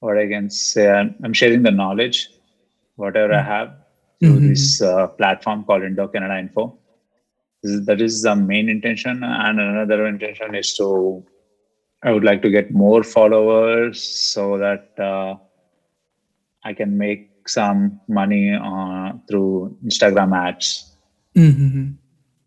what 0.00 0.18
I 0.18 0.28
can 0.28 0.50
say 0.50 0.88
I'm 0.90 1.32
sharing 1.32 1.62
the 1.62 1.70
knowledge 1.70 2.28
whatever 2.96 3.34
I 3.34 3.42
have 3.42 3.70
through 4.22 4.40
Mhm. 4.40 4.48
this 4.48 4.80
uh, 4.82 5.06
platform 5.18 5.64
called 5.64 5.82
Indo 5.82 6.08
Canada 6.08 6.38
Info 6.38 6.74
is- 7.62 7.84
that 7.86 8.00
is 8.00 8.22
the 8.22 8.34
main 8.36 8.68
intention 8.68 9.22
and 9.22 9.60
another 9.60 10.06
intention 10.06 10.54
is 10.54 10.72
to 10.74 10.88
i 12.04 12.12
would 12.12 12.24
like 12.24 12.42
to 12.42 12.50
get 12.50 12.70
more 12.70 13.02
followers 13.02 14.02
so 14.34 14.58
that 14.58 14.82
uh, 14.98 15.34
i 16.64 16.72
can 16.72 16.96
make 16.96 17.22
some 17.46 18.00
money 18.08 18.52
uh, 18.52 19.12
through 19.28 19.74
instagram 19.90 20.32
ads 20.46 20.68
Mhm. 21.36 21.96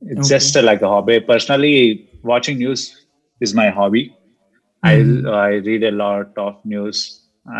it's 0.01 0.19
Okay. 0.19 0.35
just 0.35 0.55
uh, 0.57 0.63
like 0.63 0.81
a 0.81 0.87
hobby 0.87 1.19
personally 1.19 2.03
watching 2.23 2.57
news 2.57 2.83
is 3.41 3.53
my 3.61 3.69
hobby 3.79 4.03
Mhm. 4.85 5.25
i 5.33 5.39
i 5.47 5.49
read 5.69 5.83
a 5.83 5.91
lot 6.03 6.27
of 6.45 6.53
news 6.73 6.99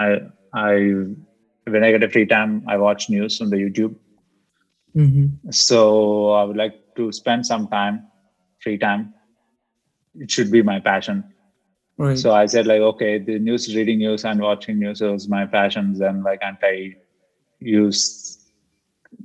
i 0.06 0.08
i 0.54 0.74
when 1.68 1.84
i 1.84 1.92
get 1.92 2.04
a 2.04 2.10
free 2.10 2.26
time 2.26 2.64
i 2.68 2.78
watch 2.78 3.10
news 3.10 3.40
on 3.42 3.50
the 3.50 3.58
youtube. 3.58 3.96
Mhm. 4.96 5.54
so 5.54 6.32
i 6.32 6.44
would 6.44 6.58
like 6.58 6.76
to 6.98 7.12
spend 7.12 7.46
some 7.46 7.68
time 7.68 8.04
free 8.64 8.78
time. 8.78 9.14
It 10.16 10.32
should 10.32 10.50
be 10.50 10.62
my 10.62 10.80
passion. 10.80 11.24
Right. 11.98 12.18
So 12.18 12.34
i 12.34 12.46
said 12.46 12.66
like 12.68 12.82
okay 12.92 13.18
the 13.20 13.38
news 13.40 13.68
reading 13.76 14.00
news 14.00 14.24
and 14.26 14.40
watching 14.42 14.80
news 14.80 15.02
is 15.02 15.28
my 15.28 15.46
passions 15.46 16.00
and 16.00 16.24
why 16.24 16.36
can't 16.38 16.64
i 16.64 16.76
use 17.60 18.02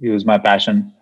use 0.00 0.24
my 0.24 0.38
passion 0.38 0.92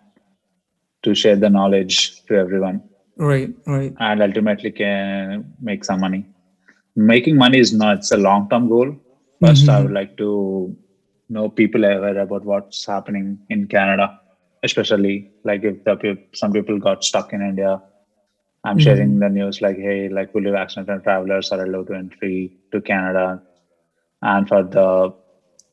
to 1.03 1.15
share 1.15 1.35
the 1.35 1.49
knowledge 1.49 1.97
to 2.27 2.35
everyone? 2.35 2.81
Right 3.17 3.49
right. 3.65 3.93
And 3.99 4.21
ultimately 4.21 4.71
can 4.71 5.45
make 5.61 5.83
some 5.83 5.99
money. 6.01 6.25
Making 6.95 7.37
money 7.37 7.59
is 7.59 7.73
not 7.73 7.97
it's 7.97 8.11
a 8.11 8.17
long 8.17 8.47
term 8.49 8.69
goal. 8.69 8.89
1st 9.43 9.69
i 9.69 9.77
Mhm. 9.79 9.83
would 9.83 9.93
like 9.99 10.15
to 10.17 10.29
know 11.29 11.49
people 11.49 11.83
aware 11.85 12.17
about 12.19 12.45
what's 12.45 12.85
happening 12.85 13.39
in 13.49 13.67
canada 13.67 14.09
especially 14.63 15.25
like 15.43 15.63
if 15.63 15.75
the 15.85 16.17
some 16.35 16.51
people 16.51 16.77
got 16.79 17.03
stuck 17.03 17.33
in 17.33 17.41
india 17.41 17.79
i'm 18.65 18.77
Mhm. 18.77 18.85
sharing 18.85 19.19
the 19.19 19.29
news 19.29 19.61
like 19.61 19.77
hey 19.77 20.09
like 20.09 20.31
fully 20.31 20.51
vaccinated 20.51 21.03
travelers 21.03 21.51
are 21.51 21.63
allowed 21.65 21.87
to 21.87 21.93
entry 21.95 22.51
to 22.71 22.81
canada 22.81 23.39
and 24.21 24.47
for 24.47 24.63
the 24.63 25.09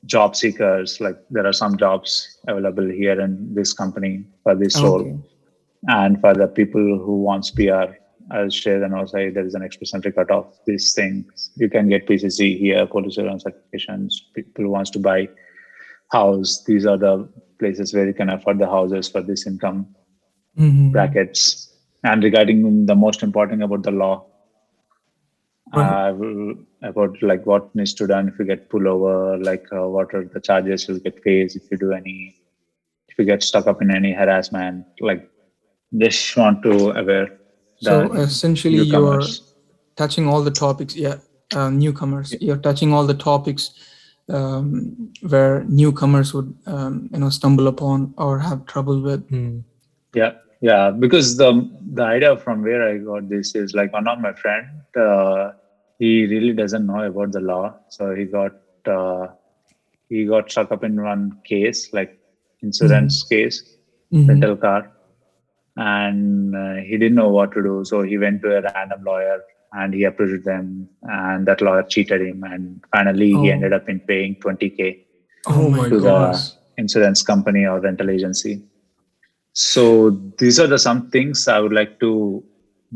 job 0.06 0.34
seekers 0.36 0.96
like 1.00 1.16
there 1.30 1.46
are 1.46 1.52
some 1.52 1.76
jobs 1.76 2.38
available 2.48 2.88
here 2.88 3.20
in 3.20 3.32
this 3.54 3.72
company 3.72 4.24
for 4.42 4.54
this 4.54 4.82
role 4.82 5.04
okay 5.04 5.22
and 5.88 6.20
for 6.20 6.34
the 6.34 6.48
people 6.48 6.80
who 7.04 7.22
wants 7.22 7.50
PR, 7.50 7.88
I'll 8.30 8.50
share 8.50 8.82
and 8.82 8.94
also 8.94 9.16
say 9.18 9.30
there 9.30 9.46
is 9.46 9.54
an 9.54 9.62
express 9.62 9.94
entry 9.94 10.12
cutoff. 10.12 10.46
These 10.66 10.92
things 10.94 11.50
you 11.56 11.68
can 11.68 11.88
get 11.88 12.06
PCC 12.06 12.56
here, 12.58 12.86
police 12.86 13.14
surveillance 13.16 13.44
certifications. 13.44 14.12
People 14.34 14.64
who 14.64 14.70
wants 14.70 14.90
to 14.90 14.98
buy 15.00 15.28
house. 16.10 16.62
These 16.66 16.86
are 16.86 16.96
the 16.96 17.28
places 17.58 17.92
where 17.94 18.06
you 18.06 18.14
can 18.14 18.28
afford 18.30 18.58
the 18.58 18.66
houses 18.66 19.08
for 19.08 19.22
this 19.22 19.46
income 19.46 19.86
Mhm. 20.58 20.92
brackets. 20.92 21.68
And 22.04 22.22
regarding 22.22 22.86
the 22.86 22.94
most 22.94 23.22
important 23.22 23.62
about 23.62 23.82
the 23.82 23.90
law, 23.90 24.24
uh, 25.72 26.14
about 26.82 27.16
like 27.22 27.44
what 27.44 27.64
needs 27.74 27.92
to 27.94 28.06
done 28.06 28.28
if 28.28 28.38
you 28.38 28.44
get 28.44 28.68
pulled 28.68 28.86
over, 28.86 29.36
like 29.38 29.64
uh, 29.72 29.88
what 29.88 30.14
are 30.14 30.24
the 30.32 30.40
charges 30.40 30.86
you'll 30.86 31.00
get 31.00 31.18
faced 31.22 31.56
if 31.56 31.62
you 31.70 31.76
do 31.76 31.92
any, 31.92 32.34
if 33.08 33.18
you 33.18 33.24
get 33.24 33.42
stuck 33.42 33.66
up 33.66 33.82
in 33.82 33.90
any 33.90 34.12
harassment, 34.12 34.86
like 35.00 35.22
just 35.96 36.36
want 36.36 36.62
to 36.62 36.90
aware. 36.90 37.28
so 37.80 38.12
essentially 38.14 38.78
you're 38.82 39.22
touching 39.96 40.26
all 40.28 40.42
the 40.42 40.50
topics 40.50 40.94
yeah 40.96 41.16
uh, 41.54 41.68
newcomers 41.70 42.34
you're 42.40 42.56
touching 42.56 42.92
all 42.92 43.06
the 43.06 43.14
topics 43.14 43.70
um, 44.28 45.12
where 45.28 45.64
newcomers 45.68 46.34
would 46.34 46.52
um, 46.66 47.08
you 47.12 47.18
know 47.18 47.30
stumble 47.30 47.66
upon 47.68 48.14
or 48.16 48.38
have 48.40 48.66
trouble 48.66 49.00
with 49.00 49.28
Hmm. 49.28 49.58
Yeah, 50.14 50.32
yeah. 50.60 50.90
Because 50.90 51.36
the 51.36 51.50
the 51.92 52.02
idea 52.02 52.36
from 52.36 52.62
where 52.62 52.88
I 52.88 52.98
got 52.98 53.28
this 53.28 53.54
is 53.54 53.74
like 53.74 53.92
one 53.92 54.08
of 54.08 54.18
my 54.20 54.32
friend. 54.32 54.66
Uh, 54.96 55.50
he 55.98 56.26
really 56.26 56.52
doesn't 56.52 56.86
know 56.86 57.02
about 57.02 57.32
the 57.32 57.40
law, 57.40 57.74
so 57.88 58.14
he 58.14 58.24
got 58.24 58.52
uh, 58.86 59.28
he 60.08 60.24
got 60.26 60.50
stuck 60.50 60.70
up 60.72 60.84
in 60.84 61.00
one 61.02 61.32
case, 61.44 61.88
like 61.92 62.10
insurance 62.62 63.22
case, 63.22 63.62
Mhm. 64.12 64.28
rental 64.28 64.56
car, 64.56 64.90
and 65.76 66.54
uh, 66.56 66.74
he 66.74 66.96
didn't 66.98 67.14
know 67.14 67.28
what 67.28 67.52
to 67.52 67.62
do. 67.62 67.84
So 67.84 68.02
he 68.02 68.18
went 68.18 68.42
to 68.42 68.56
a 68.56 68.62
random 68.62 69.02
lawyer 69.04 69.42
and 69.80 69.94
he 69.98 70.02
approached 70.10 70.44
them, 70.50 70.66
and 71.18 71.46
that 71.48 71.60
lawyer 71.66 71.84
cheated 71.94 72.20
him, 72.28 72.42
and 72.52 72.62
finally 72.94 73.30
he 73.42 73.48
Oh. 73.50 73.54
ended 73.54 73.72
up 73.78 73.88
in 73.94 74.00
paying 74.12 74.34
twenty 74.44 74.68
k 74.78 74.88
Oh 75.54 75.68
my 75.76 75.88
to 75.92 76.00
god. 76.00 76.34
the 76.34 76.82
insurance 76.82 77.22
company 77.30 77.64
or 77.72 77.76
rental 77.86 78.10
agency. 78.16 78.54
So 79.52 79.82
these 80.40 80.58
are 80.62 80.66
the 80.74 80.78
some 80.86 81.00
things 81.14 81.46
I 81.48 81.60
would 81.64 81.72
like 81.80 81.94
to 82.00 82.10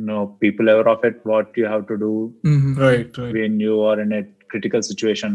know 0.09 0.21
people 0.45 0.69
aware 0.73 0.89
of 0.95 1.05
it, 1.09 1.17
what 1.33 1.47
you 1.61 1.67
have 1.75 1.85
to 1.93 1.97
do 2.07 2.13
Mhm. 2.51 2.73
Right, 2.87 3.19
right. 3.21 3.33
when 3.39 3.55
you 3.67 3.77
are 3.91 3.99
in 4.05 4.13
a 4.19 4.23
critical 4.51 4.83
situation. 4.91 5.33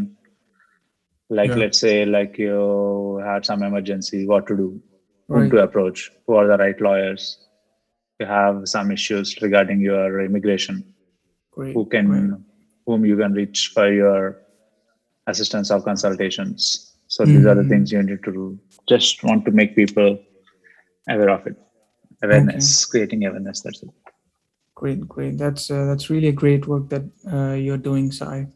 Like 1.37 1.51
Yeah. 1.51 1.61
let's 1.63 1.79
say 1.85 1.95
like 2.17 2.37
you 2.45 2.57
had 3.29 3.45
some 3.49 3.63
emergency, 3.69 4.19
what 4.31 4.45
to 4.51 4.55
do, 4.63 4.67
whom 5.27 5.37
Right. 5.41 5.51
to 5.53 5.63
approach, 5.67 5.99
who 6.25 6.35
are 6.39 6.47
the 6.51 6.57
right 6.63 6.79
lawyers. 6.87 7.23
You 8.19 8.27
have 8.31 8.59
some 8.73 8.91
issues 8.97 9.31
regarding 9.45 9.79
your 9.89 10.21
immigration, 10.27 10.75
Great, 11.55 11.73
who 11.73 11.85
can 11.85 12.07
great. 12.07 12.39
whom 12.85 13.05
you 13.05 13.17
can 13.17 13.33
reach 13.33 13.71
for 13.73 13.91
your 13.91 14.37
assistance 15.27 15.71
or 15.71 15.81
consultations. 15.81 16.91
So 17.07 17.25
these 17.25 17.45
are 17.45 17.55
the 17.55 17.63
Mhm. 17.63 17.69
things 17.69 17.91
you 17.91 18.03
need 18.03 18.23
to 18.23 18.31
do. 18.31 18.59
Just 18.87 19.23
want 19.23 19.45
to 19.45 19.51
make 19.51 19.75
people 19.75 20.19
aware 21.09 21.29
of 21.29 21.47
it. 21.47 21.55
Awareness, 22.23 22.85
creating 22.85 23.25
awareness. 23.25 23.61
That's 23.61 23.81
it. 23.83 23.89
Great, 24.75 25.07
great. 25.07 25.37
That's 25.37 25.71
uh, 25.71 25.85
that's 25.85 26.09
really 26.09 26.27
a 26.27 26.37
great 26.43 26.67
work 26.67 26.89
that 26.89 27.03
uh, 27.31 27.53
you're 27.53 27.77
doing, 27.89 28.11
Sai. 28.11 28.47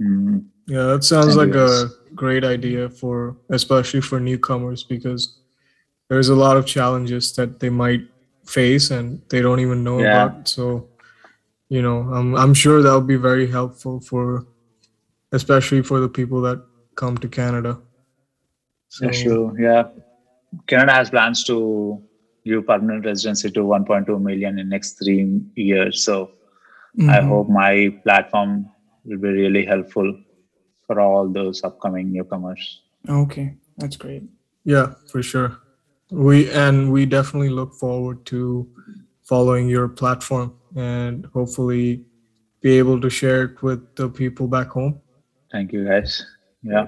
Mm. 0.00 0.44
Yeah, 0.66 0.84
that 0.92 1.04
sounds 1.04 1.36
like 1.36 1.54
a 1.54 1.90
great 2.14 2.44
idea 2.44 2.88
for 2.90 3.36
especially 3.50 4.00
for 4.02 4.20
newcomers 4.20 4.84
because 4.84 5.38
there's 6.08 6.28
a 6.28 6.34
lot 6.34 6.56
of 6.56 6.66
challenges 6.66 7.32
that 7.36 7.60
they 7.60 7.70
might 7.70 8.02
face 8.44 8.90
and 8.90 9.20
they 9.30 9.40
don't 9.40 9.60
even 9.60 9.82
know 9.84 10.00
Yeah. 10.00 10.26
about. 10.26 10.48
So, 10.48 10.88
you 11.68 11.82
know, 11.82 11.98
I'm 12.12 12.34
I'm 12.36 12.54
sure 12.54 12.82
that'll 12.82 13.00
be 13.00 13.16
very 13.16 13.46
helpful 13.46 14.00
for 14.00 14.44
especially 15.32 15.82
for 15.82 16.00
the 16.00 16.08
people 16.08 16.40
that 16.42 16.58
come 16.94 17.16
to 17.18 17.28
Canada. 17.28 17.78
So, 18.88 19.06
That's 19.06 19.20
true. 19.22 19.54
Yeah. 19.58 19.84
Canada 20.66 20.92
has 20.92 21.10
plans 21.10 21.44
to 21.44 22.00
give 22.44 22.64
permanent 22.66 23.04
residency 23.04 23.50
to 23.50 23.60
1.2 23.60 24.18
million 24.22 24.58
in 24.58 24.68
next 24.68 24.98
three 25.02 25.40
years. 25.56 26.02
So 26.04 26.30
I 26.98 27.18
Mhm. 27.20 27.28
hope 27.28 27.48
my 27.48 27.92
platform 28.04 28.70
will 29.04 29.18
be 29.18 29.28
really 29.28 29.64
helpful 29.66 30.14
for 30.86 31.00
all 31.00 31.28
those 31.28 31.62
upcoming 31.64 32.12
newcomers. 32.12 32.82
Okay, 33.08 33.56
that's 33.76 33.96
great. 33.96 34.22
Yeah, 34.64 34.94
for 35.10 35.22
sure. 35.22 35.58
We 36.10 36.48
and 36.50 36.92
we 36.92 37.04
definitely 37.06 37.50
look 37.50 37.74
forward 37.74 38.24
to 38.26 38.66
following 39.22 39.68
your 39.68 39.88
platform 39.88 40.54
and 40.76 41.26
hopefully 41.32 42.04
be 42.60 42.78
able 42.78 43.00
to 43.00 43.10
share 43.10 43.42
it 43.44 43.62
with 43.62 43.80
the 43.96 44.08
people 44.08 44.46
back 44.46 44.68
home. 44.68 45.00
Thank 45.50 45.72
you 45.72 45.84
guys. 45.86 46.24
Yeah. 46.62 46.86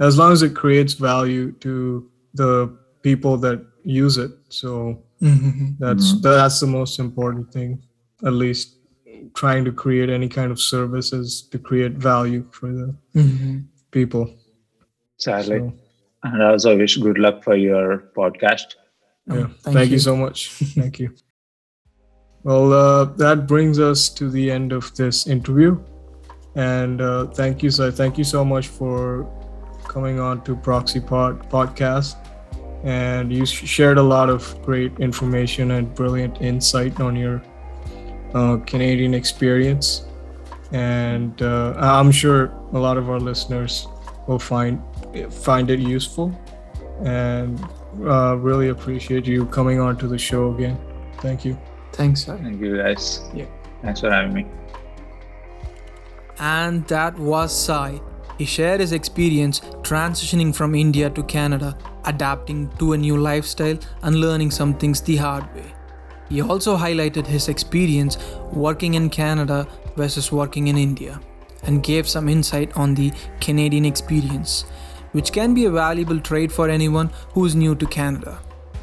As 0.00 0.16
long 0.18 0.32
as 0.32 0.42
it 0.42 0.54
creates 0.54 0.94
value 0.94 1.52
to 1.60 2.10
the 2.34 2.76
people 3.02 3.36
that 3.38 3.64
use 3.84 4.16
it. 4.18 4.30
So 4.48 5.02
Mhm. 5.20 5.78
that's 5.78 6.12
Mhm. 6.14 6.22
that's 6.22 6.60
the 6.60 6.66
most 6.66 6.98
important 6.98 7.52
thing. 7.52 7.82
At 8.24 8.32
least 8.32 8.76
trying 9.34 9.64
to 9.64 9.72
create 9.72 10.10
any 10.10 10.28
kind 10.28 10.50
of 10.52 10.60
services 10.60 11.42
to 11.50 11.58
create 11.58 11.92
value 11.94 12.44
for 12.50 12.68
the 12.72 12.94
Mhm. 13.14 13.64
people. 13.90 14.24
Sadly. 15.18 15.58
So, 15.58 15.72
And 16.24 16.42
I 16.42 16.50
also 16.50 16.76
wish 16.76 16.96
good 16.96 17.18
luck 17.18 17.44
for 17.44 17.54
your 17.56 18.10
podcast. 18.16 18.74
Oh, 19.30 19.34
yeah. 19.38 19.46
thank 19.62 19.76
thank, 19.76 19.90
you. 19.90 19.96
you. 19.96 19.98
so 20.00 20.16
much. 20.16 20.50
thank 20.74 20.98
you. 21.00 21.10
Well, 22.46 22.72
uh, 22.72 23.04
that 23.16 23.48
brings 23.48 23.80
us 23.80 24.08
to 24.10 24.30
the 24.30 24.52
end 24.52 24.70
of 24.70 24.94
this 24.94 25.26
interview, 25.26 25.82
and 26.54 27.00
uh, 27.00 27.26
thank 27.26 27.60
you, 27.60 27.72
so 27.72 27.90
thank 27.90 28.16
you 28.18 28.22
so 28.22 28.44
much 28.44 28.68
for 28.68 29.26
coming 29.88 30.20
on 30.20 30.44
to 30.44 30.54
Proxy 30.54 31.00
Pod 31.00 31.50
podcast, 31.50 32.14
and 32.84 33.32
you 33.32 33.46
sh- 33.46 33.66
shared 33.66 33.98
a 33.98 34.02
lot 34.02 34.30
of 34.30 34.62
great 34.62 34.96
information 35.00 35.72
and 35.72 35.92
brilliant 35.92 36.40
insight 36.40 37.00
on 37.00 37.16
your 37.16 37.42
uh, 38.32 38.58
Canadian 38.58 39.12
experience, 39.12 40.04
and 40.70 41.42
uh, 41.42 41.74
I'm 41.76 42.12
sure 42.12 42.54
a 42.72 42.78
lot 42.78 42.96
of 42.96 43.10
our 43.10 43.18
listeners 43.18 43.88
will 44.28 44.38
find 44.38 44.80
find 45.30 45.68
it 45.68 45.80
useful, 45.80 46.30
and 47.02 47.58
uh, 48.04 48.36
really 48.38 48.68
appreciate 48.68 49.26
you 49.26 49.46
coming 49.46 49.80
on 49.80 49.96
to 49.96 50.06
the 50.06 50.16
show 50.16 50.54
again. 50.54 50.78
Thank 51.18 51.44
you. 51.44 51.58
Thanks, 51.96 52.24
Sai. 52.24 52.36
Thank 52.36 52.60
you 52.60 52.76
guys. 52.76 53.22
Yeah. 53.34 53.46
Thanks 53.82 54.00
for 54.00 54.10
having 54.10 54.34
me. 54.34 54.46
And 56.38 56.86
that 56.88 57.18
was 57.18 57.58
Sai. 57.58 58.00
He 58.38 58.44
shared 58.44 58.80
his 58.80 58.92
experience 58.92 59.60
transitioning 59.80 60.54
from 60.54 60.74
India 60.74 61.08
to 61.08 61.22
Canada, 61.22 61.76
adapting 62.04 62.68
to 62.78 62.92
a 62.92 62.98
new 62.98 63.16
lifestyle 63.16 63.78
and 64.02 64.16
learning 64.16 64.50
some 64.50 64.74
things 64.74 65.00
the 65.00 65.16
hard 65.16 65.44
way. 65.54 65.72
He 66.28 66.42
also 66.42 66.76
highlighted 66.76 67.26
his 67.26 67.48
experience 67.48 68.18
working 68.52 68.94
in 68.94 69.08
Canada 69.08 69.66
versus 69.96 70.30
working 70.30 70.68
in 70.68 70.76
India 70.76 71.18
and 71.62 71.82
gave 71.82 72.06
some 72.06 72.28
insight 72.28 72.76
on 72.76 72.94
the 72.94 73.12
Canadian 73.40 73.86
experience, 73.86 74.66
which 75.12 75.32
can 75.32 75.54
be 75.54 75.64
a 75.64 75.70
valuable 75.70 76.20
trait 76.20 76.52
for 76.52 76.68
anyone 76.68 77.10
who 77.32 77.46
is 77.46 77.56
new 77.56 77.74
to 77.74 77.86
Canada. 77.86 78.38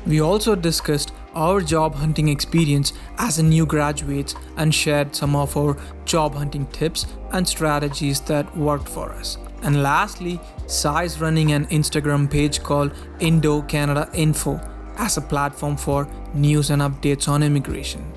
We 0.07 0.19
also 0.21 0.55
discussed 0.55 1.12
our 1.35 1.61
job 1.61 1.95
hunting 1.95 2.27
experience 2.29 2.93
as 3.17 3.39
a 3.39 3.43
new 3.43 3.65
graduates 3.65 4.35
and 4.57 4.73
shared 4.73 5.15
some 5.15 5.35
of 5.35 5.55
our 5.57 5.77
job 6.05 6.35
hunting 6.35 6.65
tips 6.67 7.05
and 7.31 7.47
strategies 7.47 8.21
that 8.21 8.55
worked 8.57 8.89
for 8.89 9.11
us. 9.11 9.37
And 9.61 9.81
lastly, 9.81 10.39
Sai 10.67 11.03
is 11.03 11.21
running 11.21 11.51
an 11.53 11.65
Instagram 11.67 12.29
page 12.29 12.61
called 12.61 12.91
Indo 13.19 13.61
Canada 13.61 14.09
Info 14.13 14.59
as 14.97 15.17
a 15.17 15.21
platform 15.21 15.77
for 15.77 16.07
news 16.33 16.69
and 16.69 16.81
updates 16.81 17.27
on 17.27 17.43
immigration. 17.43 18.11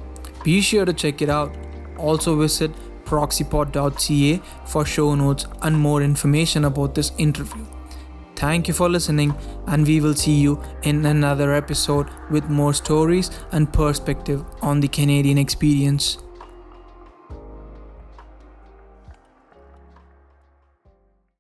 Be 0.45 0.61
sure 0.61 0.85
to 0.85 0.93
check 0.93 1.23
it 1.23 1.31
out. 1.31 1.55
Also 1.99 2.37
visit 2.37 2.73
proxypod.ca 3.05 4.43
for 4.67 4.85
show 4.85 5.15
notes 5.15 5.47
and 5.63 5.79
more 5.79 6.03
information 6.03 6.65
about 6.65 6.95
this 6.95 7.13
interview. 7.19 7.65
Thank 8.37 8.69
you 8.69 8.75
for 8.75 8.91
listening, 8.91 9.35
and 9.67 9.87
we 9.87 10.01
will 10.01 10.15
see 10.15 10.35
you 10.35 10.63
in 10.83 11.07
another 11.07 11.55
episode 11.55 12.07
with 12.31 12.51
more 12.51 12.75
stories 12.75 13.31
and 13.53 13.73
perspective 13.73 14.45
on 14.61 14.81
the 14.81 14.89
Canadian 14.89 15.39
experience. 15.39 16.19